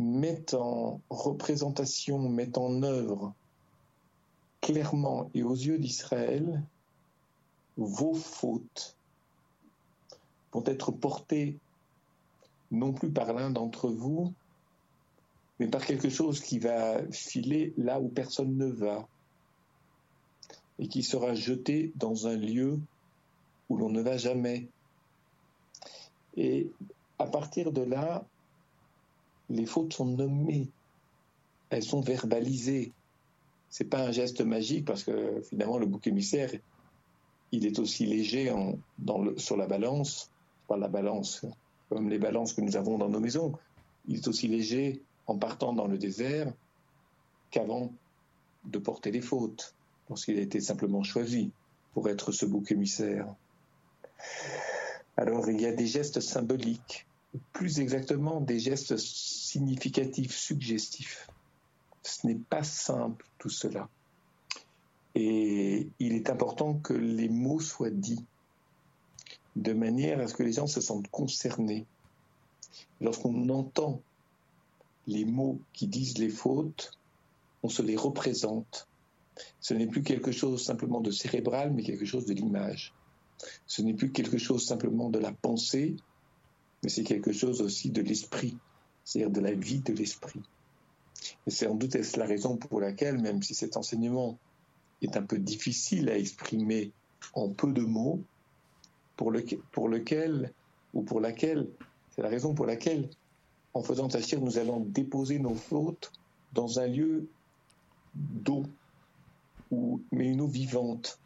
met 0.00 0.54
en 0.54 1.00
représentation, 1.10 2.18
met 2.28 2.58
en 2.58 2.82
œuvre 2.82 3.34
clairement 4.60 5.30
et 5.34 5.42
aux 5.42 5.54
yeux 5.54 5.78
d'Israël 5.78 6.62
vos 7.76 8.14
fautes 8.14 8.96
vont 10.52 10.64
être 10.66 10.92
portées 10.92 11.56
non 12.70 12.92
plus 12.92 13.10
par 13.10 13.32
l'un 13.32 13.50
d'entre 13.50 13.88
vous, 13.88 14.32
mais 15.58 15.66
par 15.66 15.84
quelque 15.84 16.08
chose 16.08 16.40
qui 16.40 16.58
va 16.58 17.00
filer 17.10 17.72
là 17.76 18.00
où 18.00 18.08
personne 18.08 18.56
ne 18.56 18.66
va 18.66 19.06
et 20.78 20.88
qui 20.88 21.02
sera 21.02 21.34
jeté 21.34 21.92
dans 21.96 22.26
un 22.26 22.36
lieu 22.36 22.80
où 23.68 23.76
l'on 23.76 23.90
ne 23.90 24.00
va 24.00 24.16
jamais. 24.16 24.68
Et 26.36 26.70
à 27.18 27.26
partir 27.26 27.72
de 27.72 27.82
là, 27.82 28.24
les 29.50 29.66
fautes 29.66 29.92
sont 29.92 30.06
nommées, 30.06 30.68
elles 31.70 31.82
sont 31.82 32.00
verbalisées. 32.00 32.92
C'est 33.68 33.84
pas 33.84 34.06
un 34.06 34.12
geste 34.12 34.40
magique 34.40 34.84
parce 34.84 35.04
que 35.04 35.42
finalement 35.42 35.78
le 35.78 35.86
bouc 35.86 36.06
émissaire, 36.06 36.50
il 37.52 37.66
est 37.66 37.78
aussi 37.78 38.06
léger 38.06 38.52
sur 39.36 39.56
la 39.56 39.66
balance, 39.66 40.30
la 40.70 40.88
balance 40.88 41.44
comme 41.88 42.08
les 42.08 42.18
balances 42.18 42.54
que 42.54 42.60
nous 42.60 42.76
avons 42.76 42.98
dans 42.98 43.08
nos 43.08 43.18
maisons. 43.18 43.52
Il 44.06 44.16
est 44.16 44.28
aussi 44.28 44.46
léger 44.46 45.02
en 45.26 45.36
partant 45.36 45.72
dans 45.72 45.88
le 45.88 45.98
désert 45.98 46.52
qu'avant 47.50 47.92
de 48.64 48.78
porter 48.78 49.10
les 49.10 49.20
fautes, 49.20 49.74
lorsqu'il 50.08 50.38
a 50.38 50.42
été 50.42 50.60
simplement 50.60 51.02
choisi 51.02 51.50
pour 51.92 52.08
être 52.08 52.30
ce 52.30 52.46
bouc 52.46 52.70
émissaire. 52.70 53.26
Alors 55.16 55.50
il 55.50 55.60
y 55.60 55.66
a 55.66 55.72
des 55.72 55.86
gestes 55.86 56.20
symboliques 56.20 57.06
plus 57.52 57.80
exactement 57.80 58.40
des 58.40 58.58
gestes 58.58 58.96
significatifs, 58.96 60.36
suggestifs. 60.36 61.28
Ce 62.02 62.26
n'est 62.26 62.34
pas 62.34 62.64
simple 62.64 63.26
tout 63.38 63.50
cela. 63.50 63.88
Et 65.14 65.88
il 65.98 66.14
est 66.14 66.30
important 66.30 66.74
que 66.74 66.94
les 66.94 67.28
mots 67.28 67.60
soient 67.60 67.90
dits 67.90 68.24
de 69.56 69.72
manière 69.72 70.20
à 70.20 70.28
ce 70.28 70.34
que 70.34 70.42
les 70.42 70.52
gens 70.52 70.66
se 70.66 70.80
sentent 70.80 71.10
concernés. 71.10 71.86
Lorsqu'on 73.00 73.48
entend 73.48 74.00
les 75.06 75.24
mots 75.24 75.60
qui 75.72 75.88
disent 75.88 76.18
les 76.18 76.28
fautes, 76.28 76.92
on 77.62 77.68
se 77.68 77.82
les 77.82 77.96
représente. 77.96 78.88
Ce 79.60 79.74
n'est 79.74 79.86
plus 79.86 80.02
quelque 80.02 80.32
chose 80.32 80.64
simplement 80.64 81.00
de 81.00 81.10
cérébral, 81.10 81.72
mais 81.72 81.82
quelque 81.82 82.04
chose 82.04 82.26
de 82.26 82.34
l'image. 82.34 82.94
Ce 83.66 83.82
n'est 83.82 83.94
plus 83.94 84.12
quelque 84.12 84.38
chose 84.38 84.64
simplement 84.64 85.10
de 85.10 85.18
la 85.18 85.32
pensée, 85.32 85.96
mais 86.82 86.88
c'est 86.88 87.04
quelque 87.04 87.32
chose 87.32 87.60
aussi 87.60 87.90
de 87.90 88.02
l'esprit, 88.02 88.56
c'est-à-dire 89.04 89.30
de 89.30 89.40
la 89.40 89.52
vie 89.52 89.80
de 89.80 89.92
l'esprit. 89.92 90.42
Et 91.46 91.50
c'est 91.50 91.66
en 91.66 91.74
doute 91.74 91.94
est-ce 91.94 92.18
la 92.18 92.26
raison 92.26 92.56
pour 92.56 92.80
laquelle, 92.80 93.18
même 93.18 93.42
si 93.42 93.54
cet 93.54 93.76
enseignement 93.76 94.38
est 95.02 95.16
un 95.16 95.22
peu 95.22 95.38
difficile 95.38 96.08
à 96.08 96.18
exprimer 96.18 96.92
en 97.34 97.50
peu 97.50 97.72
de 97.72 97.82
mots, 97.82 98.22
pour, 99.16 99.32
pour 99.72 99.88
lequel, 99.88 100.52
ou 100.94 101.02
pour 101.02 101.20
laquelle, 101.20 101.68
c'est 102.10 102.22
la 102.22 102.28
raison 102.28 102.54
pour 102.54 102.66
laquelle, 102.66 103.10
en 103.74 103.82
faisant 103.82 104.08
Tachir, 104.08 104.40
nous 104.40 104.58
allons 104.58 104.80
déposer 104.80 105.38
nos 105.38 105.54
fautes 105.54 106.10
dans 106.54 106.80
un 106.80 106.86
lieu 106.86 107.28
d'eau, 108.14 108.64
mais 109.70 110.26
une 110.26 110.40
eau 110.40 110.48
vivante, 110.48 111.20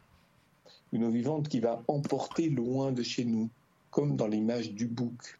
une 0.91 1.05
eau 1.05 1.09
vivante 1.09 1.47
qui 1.47 1.59
va 1.59 1.83
emporter 1.87 2.49
loin 2.49 2.91
de 2.91 3.01
chez 3.01 3.25
nous, 3.25 3.49
comme 3.89 4.15
dans 4.15 4.27
l'image 4.27 4.73
du 4.73 4.87
bouc. 4.87 5.39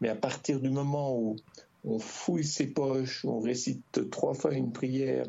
Mais 0.00 0.08
à 0.08 0.16
partir 0.16 0.60
du 0.60 0.70
moment 0.70 1.16
où 1.16 1.36
on 1.84 1.98
fouille 1.98 2.44
ses 2.44 2.68
poches, 2.68 3.24
on 3.24 3.40
récite 3.40 4.10
trois 4.10 4.34
fois 4.34 4.54
une 4.54 4.72
prière 4.72 5.26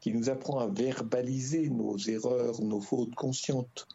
qui 0.00 0.12
nous 0.12 0.28
apprend 0.28 0.58
à 0.58 0.66
verbaliser 0.66 1.68
nos 1.68 1.96
erreurs, 1.96 2.60
nos 2.62 2.80
fautes 2.80 3.14
conscientes, 3.14 3.88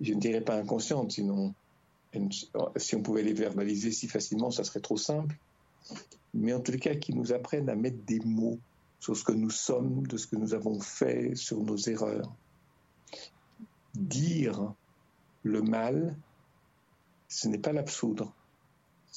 je 0.00 0.14
ne 0.14 0.20
dirais 0.20 0.40
pas 0.40 0.56
inconscientes, 0.56 1.12
sinon 1.12 1.54
si 2.76 2.96
on 2.96 3.02
pouvait 3.02 3.22
les 3.22 3.34
verbaliser 3.34 3.92
si 3.92 4.08
facilement, 4.08 4.50
ça 4.50 4.64
serait 4.64 4.80
trop 4.80 4.96
simple, 4.96 5.36
mais 6.34 6.52
en 6.52 6.60
tout 6.60 6.72
cas 6.72 6.94
qui 6.94 7.14
nous 7.14 7.32
apprennent 7.32 7.68
à 7.68 7.76
mettre 7.76 8.02
des 8.04 8.20
mots 8.20 8.58
sur 9.00 9.16
ce 9.16 9.24
que 9.24 9.32
nous 9.32 9.50
sommes, 9.50 10.06
de 10.06 10.16
ce 10.16 10.26
que 10.26 10.36
nous 10.36 10.54
avons 10.54 10.80
fait, 10.80 11.34
sur 11.36 11.62
nos 11.62 11.76
erreurs. 11.76 12.32
Dire 13.94 14.74
le 15.42 15.62
mal, 15.62 16.16
ce 17.28 17.48
n'est 17.48 17.58
pas 17.58 17.72
l'absoudre, 17.72 18.32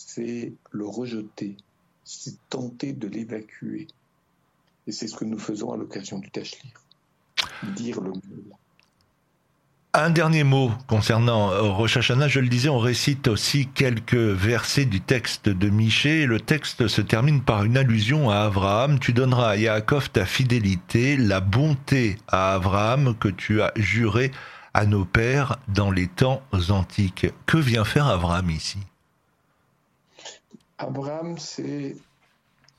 c'est 0.07 0.53
le 0.71 0.85
rejeter, 0.85 1.57
c'est 2.03 2.35
tenter 2.49 2.93
de 2.93 3.07
l'évacuer. 3.07 3.87
Et 4.87 4.91
c'est 4.91 5.07
ce 5.07 5.15
que 5.15 5.25
nous 5.25 5.39
faisons 5.39 5.71
à 5.71 5.77
l'occasion 5.77 6.19
du 6.19 6.29
Tachlir. 6.31 6.73
Dire 7.75 8.01
le 8.01 8.11
mal. 8.11 8.57
Un 9.93 10.09
dernier 10.09 10.45
mot 10.45 10.71
concernant 10.87 11.51
euh, 11.51 11.63
Rosh 11.63 11.97
Hashanah, 11.97 12.29
je 12.29 12.39
le 12.39 12.47
disais, 12.47 12.69
on 12.69 12.79
récite 12.79 13.27
aussi 13.27 13.67
quelques 13.67 14.13
versets 14.13 14.85
du 14.85 15.01
texte 15.01 15.49
de 15.49 15.69
Michée. 15.69 16.25
Le 16.25 16.39
texte 16.39 16.87
se 16.87 17.01
termine 17.01 17.41
par 17.41 17.65
une 17.65 17.75
allusion 17.75 18.29
à 18.29 18.37
Abraham. 18.37 18.99
Tu 18.99 19.11
donneras 19.11 19.49
à 19.49 19.55
Yaakov 19.57 20.09
ta 20.09 20.25
fidélité, 20.25 21.17
la 21.17 21.41
bonté 21.41 22.17
à 22.29 22.53
Abraham 22.53 23.15
que 23.17 23.27
tu 23.27 23.61
as 23.61 23.73
juré 23.75 24.31
à 24.73 24.85
nos 24.85 25.03
pères 25.03 25.57
dans 25.67 25.91
les 25.91 26.07
temps 26.07 26.41
antiques. 26.69 27.27
Que 27.45 27.57
vient 27.57 27.83
faire 27.83 28.07
Abraham 28.07 28.49
ici? 28.49 28.79
Abraham, 30.83 31.37
c'est 31.37 31.95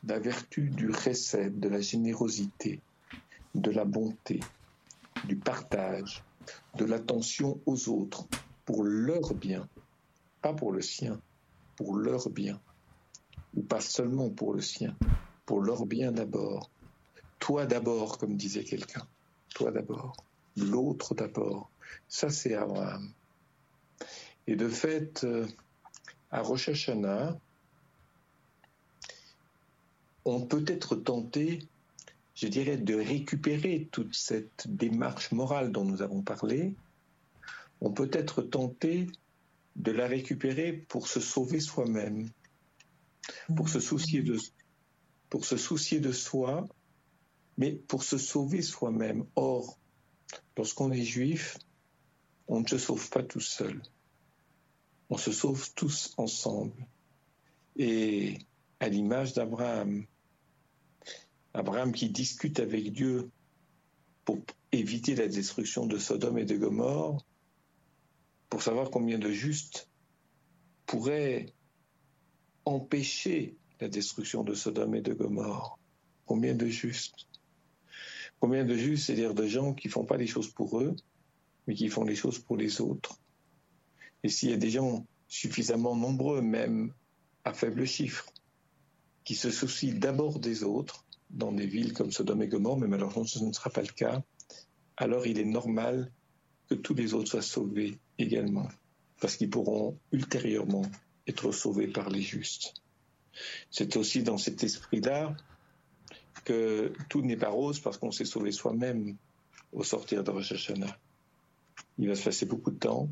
la 0.02 0.18
vertu 0.18 0.70
du 0.70 0.90
recède, 0.90 1.60
de 1.60 1.68
la 1.68 1.80
générosité, 1.80 2.80
de 3.54 3.70
la 3.70 3.84
bonté, 3.84 4.40
du 5.28 5.36
partage 5.36 6.24
de 6.74 6.84
l'attention 6.84 7.60
aux 7.64 7.88
autres 7.88 8.26
pour 8.64 8.82
leur 8.82 9.34
bien, 9.34 9.68
pas 10.40 10.52
pour 10.52 10.72
le 10.72 10.82
sien, 10.82 11.20
pour 11.76 11.94
leur 11.94 12.28
bien, 12.28 12.60
ou 13.54 13.62
pas 13.62 13.80
seulement 13.80 14.30
pour 14.30 14.52
le 14.52 14.62
sien, 14.62 14.96
pour 15.46 15.60
leur 15.60 15.86
bien 15.86 16.10
d'abord. 16.10 16.70
Toi 17.38 17.66
d'abord, 17.66 18.18
comme 18.18 18.36
disait 18.36 18.64
quelqu'un, 18.64 19.06
toi 19.54 19.70
d'abord, 19.70 20.16
l'autre 20.56 21.14
d'abord. 21.14 21.70
Ça, 22.08 22.30
c'est 22.30 22.56
Abraham. 22.56 23.12
Et 24.48 24.56
de 24.56 24.68
fait, 24.68 25.22
euh, 25.22 25.46
à 26.32 26.42
Rosh 26.42 26.68
Hashanah, 26.68 27.38
on 30.24 30.46
peut 30.46 30.64
être 30.68 30.96
tenté 30.96 31.68
je 32.34 32.46
dirais, 32.46 32.76
de 32.76 32.94
récupérer 32.94 33.88
toute 33.90 34.14
cette 34.14 34.66
démarche 34.66 35.32
morale 35.32 35.72
dont 35.72 35.84
nous 35.84 36.02
avons 36.02 36.22
parlé, 36.22 36.74
on 37.80 37.92
peut 37.92 38.10
être 38.12 38.42
tenté 38.42 39.06
de 39.76 39.92
la 39.92 40.06
récupérer 40.06 40.72
pour 40.72 41.08
se 41.08 41.20
sauver 41.20 41.60
soi-même, 41.60 42.30
pour 43.56 43.68
se 43.68 43.80
soucier 43.80 44.22
de, 44.22 44.38
pour 45.28 45.44
se 45.44 45.56
soucier 45.56 46.00
de 46.00 46.12
soi, 46.12 46.66
mais 47.58 47.72
pour 47.72 48.02
se 48.02 48.18
sauver 48.18 48.62
soi-même. 48.62 49.26
Or, 49.36 49.78
lorsqu'on 50.56 50.90
est 50.92 51.04
juif, 51.04 51.58
on 52.48 52.60
ne 52.60 52.66
se 52.66 52.78
sauve 52.78 53.08
pas 53.10 53.22
tout 53.22 53.40
seul. 53.40 53.82
On 55.10 55.18
se 55.18 55.32
sauve 55.32 55.72
tous 55.74 56.14
ensemble. 56.16 56.86
Et 57.76 58.38
à 58.80 58.88
l'image 58.88 59.34
d'Abraham, 59.34 60.06
Abraham 61.54 61.92
qui 61.92 62.10
discute 62.10 62.60
avec 62.60 62.92
Dieu 62.92 63.30
pour 64.24 64.38
éviter 64.70 65.14
la 65.14 65.28
destruction 65.28 65.86
de 65.86 65.98
Sodome 65.98 66.38
et 66.38 66.44
de 66.44 66.56
Gomorre, 66.56 67.24
pour 68.48 68.62
savoir 68.62 68.90
combien 68.90 69.18
de 69.18 69.30
justes 69.30 69.88
pourraient 70.86 71.52
empêcher 72.64 73.56
la 73.80 73.88
destruction 73.88 74.44
de 74.44 74.54
Sodome 74.54 74.94
et 74.94 75.02
de 75.02 75.12
Gomorre. 75.12 75.78
Combien 76.26 76.54
de 76.54 76.66
justes? 76.66 77.28
Combien 78.40 78.64
de 78.64 78.76
justes, 78.76 79.06
c'est-à-dire 79.06 79.34
de 79.34 79.46
gens 79.46 79.74
qui 79.74 79.88
ne 79.88 79.92
font 79.92 80.04
pas 80.04 80.16
les 80.16 80.26
choses 80.26 80.52
pour 80.52 80.80
eux, 80.80 80.96
mais 81.66 81.74
qui 81.74 81.88
font 81.88 82.04
les 82.04 82.14
choses 82.14 82.38
pour 82.38 82.56
les 82.56 82.80
autres. 82.80 83.18
Et 84.22 84.28
s'il 84.28 84.50
y 84.50 84.54
a 84.54 84.58
des 84.58 84.70
gens 84.70 85.06
suffisamment 85.28 85.96
nombreux, 85.96 86.40
même 86.40 86.92
à 87.44 87.52
faible 87.52 87.86
chiffre, 87.86 88.26
qui 89.24 89.34
se 89.34 89.50
soucient 89.50 89.94
d'abord 89.94 90.38
des 90.38 90.62
autres, 90.62 91.04
dans 91.32 91.52
des 91.52 91.66
villes 91.66 91.92
comme 91.92 92.10
Sodome 92.10 92.42
et 92.42 92.48
Gomorre, 92.48 92.78
mais 92.78 92.88
malheureusement 92.88 93.24
ce 93.24 93.44
ne 93.44 93.52
sera 93.52 93.70
pas 93.70 93.82
le 93.82 93.88
cas, 93.88 94.22
alors 94.96 95.26
il 95.26 95.38
est 95.38 95.44
normal 95.44 96.12
que 96.68 96.74
tous 96.74 96.94
les 96.94 97.14
autres 97.14 97.30
soient 97.30 97.42
sauvés 97.42 97.98
également, 98.18 98.68
parce 99.20 99.36
qu'ils 99.36 99.50
pourront 99.50 99.98
ultérieurement 100.12 100.84
être 101.26 101.52
sauvés 101.52 101.88
par 101.88 102.10
les 102.10 102.22
justes. 102.22 102.74
C'est 103.70 103.96
aussi 103.96 104.22
dans 104.22 104.38
cet 104.38 104.62
esprit-là 104.62 105.34
que 106.44 106.92
tout 107.08 107.22
n'est 107.22 107.36
pas 107.36 107.48
rose 107.48 107.80
parce 107.80 107.96
qu'on 107.96 108.10
s'est 108.10 108.24
sauvé 108.24 108.52
soi-même 108.52 109.16
au 109.72 109.84
sortir 109.84 110.22
de 110.22 110.30
Rosh 110.30 110.52
Hashanah. 110.52 110.98
Il 111.98 112.08
va 112.08 112.14
se 112.14 112.24
passer 112.24 112.46
beaucoup 112.46 112.70
de 112.70 112.78
temps, 112.78 113.08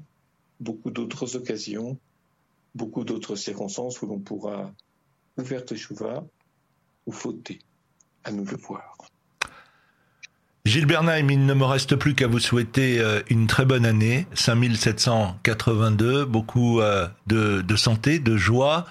beaucoup 0.59 0.91
d'autres 0.91 1.37
occasions, 1.37 1.99
beaucoup 2.75 3.05
d'autres 3.05 3.37
circonstances 3.37 4.03
où 4.03 4.07
l'on 4.07 4.19
pourra 4.19 4.75
ou 5.39 5.45
faire 5.45 5.65
teshuva 5.65 6.27
ou 7.07 7.13
fauter 7.13 7.61
à 8.25 8.33
nous 8.33 8.45
voir. 8.45 8.91
Gilles 10.67 10.87
Bernheim, 10.87 11.31
il 11.31 11.47
ne 11.47 11.55
me 11.55 11.65
reste 11.65 11.97
plus 11.97 12.15
qu'à 12.15 12.27
vous 12.27 12.39
souhaiter 12.39 13.01
euh, 13.01 13.23
une 13.31 13.47
très 13.47 13.65
bonne 13.65 13.87
année, 13.87 14.27
5782, 14.35 16.27
beaucoup 16.27 16.81
euh, 16.81 17.09
de, 17.27 17.63
de 17.63 17.77
santé, 17.77 18.19
de 18.19 18.37
joie, 18.37 18.85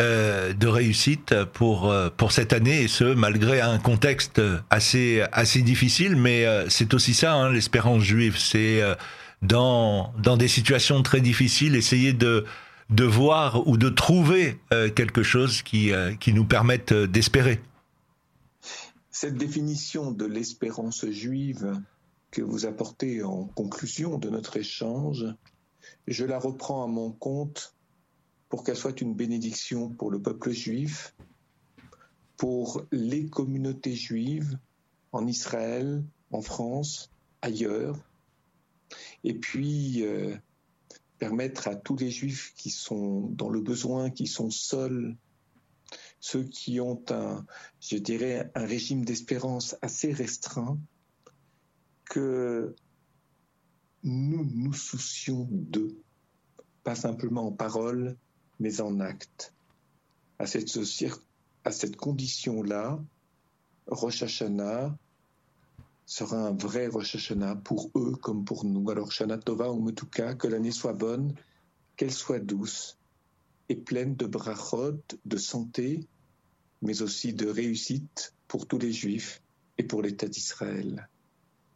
euh, 0.00 0.52
de 0.52 0.66
réussite 0.66 1.34
pour 1.54 1.94
pour 2.16 2.32
cette 2.32 2.52
année 2.52 2.82
et 2.82 2.88
ce 2.88 3.04
malgré 3.04 3.62
un 3.62 3.78
contexte 3.78 4.42
assez 4.68 5.24
assez 5.32 5.62
difficile, 5.62 6.14
mais 6.14 6.46
c'est 6.68 6.92
aussi 6.92 7.14
ça 7.14 7.34
hein, 7.34 7.50
l'espérance 7.50 8.02
juive, 8.02 8.36
c'est 8.36 8.82
dans 9.40 10.12
dans 10.18 10.36
des 10.36 10.48
situations 10.48 11.02
très 11.02 11.20
difficiles 11.20 11.74
essayer 11.74 12.12
de 12.12 12.44
de 12.90 13.04
voir 13.04 13.66
ou 13.66 13.76
de 13.76 13.88
trouver 13.88 14.58
quelque 14.94 15.22
chose 15.22 15.62
qui 15.62 15.92
qui 16.18 16.32
nous 16.34 16.44
permette 16.44 16.92
d'espérer. 16.92 17.60
Cette 19.16 19.36
définition 19.36 20.10
de 20.10 20.24
l'espérance 20.24 21.06
juive 21.06 21.80
que 22.32 22.42
vous 22.42 22.66
apportez 22.66 23.22
en 23.22 23.44
conclusion 23.44 24.18
de 24.18 24.28
notre 24.28 24.56
échange, 24.56 25.24
je 26.08 26.24
la 26.24 26.36
reprends 26.36 26.82
à 26.82 26.88
mon 26.88 27.12
compte 27.12 27.76
pour 28.48 28.64
qu'elle 28.64 28.76
soit 28.76 29.00
une 29.00 29.14
bénédiction 29.14 29.88
pour 29.88 30.10
le 30.10 30.20
peuple 30.20 30.50
juif, 30.50 31.14
pour 32.36 32.82
les 32.90 33.28
communautés 33.28 33.94
juives 33.94 34.58
en 35.12 35.28
Israël, 35.28 36.02
en 36.32 36.40
France, 36.40 37.12
ailleurs, 37.40 37.96
et 39.22 39.34
puis 39.34 40.04
euh, 40.04 40.36
permettre 41.18 41.68
à 41.68 41.76
tous 41.76 41.96
les 41.98 42.10
juifs 42.10 42.52
qui 42.56 42.70
sont 42.70 43.28
dans 43.28 43.48
le 43.48 43.60
besoin, 43.60 44.10
qui 44.10 44.26
sont 44.26 44.50
seuls, 44.50 45.16
ceux 46.24 46.44
qui 46.44 46.80
ont 46.80 47.04
un, 47.10 47.44
je 47.80 47.98
dirais, 47.98 48.50
un 48.54 48.64
régime 48.64 49.04
d'espérance 49.04 49.76
assez 49.82 50.10
restreint, 50.10 50.78
que 52.06 52.74
nous 54.04 54.42
nous 54.54 54.72
soucions 54.72 55.46
d'eux, 55.50 55.94
pas 56.82 56.94
simplement 56.94 57.48
en 57.48 57.52
parole, 57.52 58.16
mais 58.58 58.80
en 58.80 59.00
acte. 59.00 59.52
À 60.38 60.46
cette, 60.46 61.96
condition-là, 61.96 62.98
Rosh 63.86 64.22
Hashanah 64.22 64.96
sera 66.06 66.38
un 66.38 66.56
vrai 66.56 66.86
Rosh 66.86 67.16
Hashanah 67.16 67.56
pour 67.56 67.90
eux 67.96 68.16
comme 68.16 68.46
pour 68.46 68.64
nous. 68.64 68.88
Alors 68.90 69.12
Shana 69.12 69.36
Tova 69.36 69.70
ou 69.70 69.78
Metuka, 69.78 70.34
que 70.36 70.48
l'année 70.48 70.72
soit 70.72 70.94
bonne, 70.94 71.34
qu'elle 71.96 72.12
soit 72.14 72.40
douce 72.40 72.98
et 73.68 73.76
pleine 73.76 74.16
de 74.16 74.24
brachot, 74.24 75.02
de 75.26 75.36
santé, 75.36 76.08
mais 76.84 77.02
aussi 77.02 77.32
de 77.32 77.48
réussite 77.48 78.34
pour 78.46 78.66
tous 78.66 78.78
les 78.78 78.92
Juifs 78.92 79.42
et 79.78 79.82
pour 79.82 80.02
l'État 80.02 80.28
d'Israël. 80.28 81.08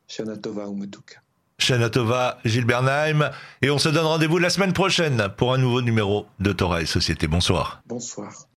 Shana 0.07 0.37
Tova 0.37 0.67
Umetuka. 0.67 1.21
Shana 1.59 1.91
Tova, 1.91 2.39
Gilles 2.45 2.65
Bernheim, 2.65 3.31
et 3.63 3.71
on 3.71 3.79
se 3.79 3.89
donne 3.89 4.07
rendez-vous 4.07 4.39
la 4.39 4.51
semaine 4.51 4.73
prochaine 4.73 5.29
pour 5.37 5.53
un 5.53 5.59
nouveau 5.59 5.83
numéro 5.83 6.27
de 6.39 6.53
Torah 6.53 6.83
et 6.83 6.87
Société. 6.87 7.27
Bonsoir. 7.27 7.83
Bonsoir. 7.87 8.47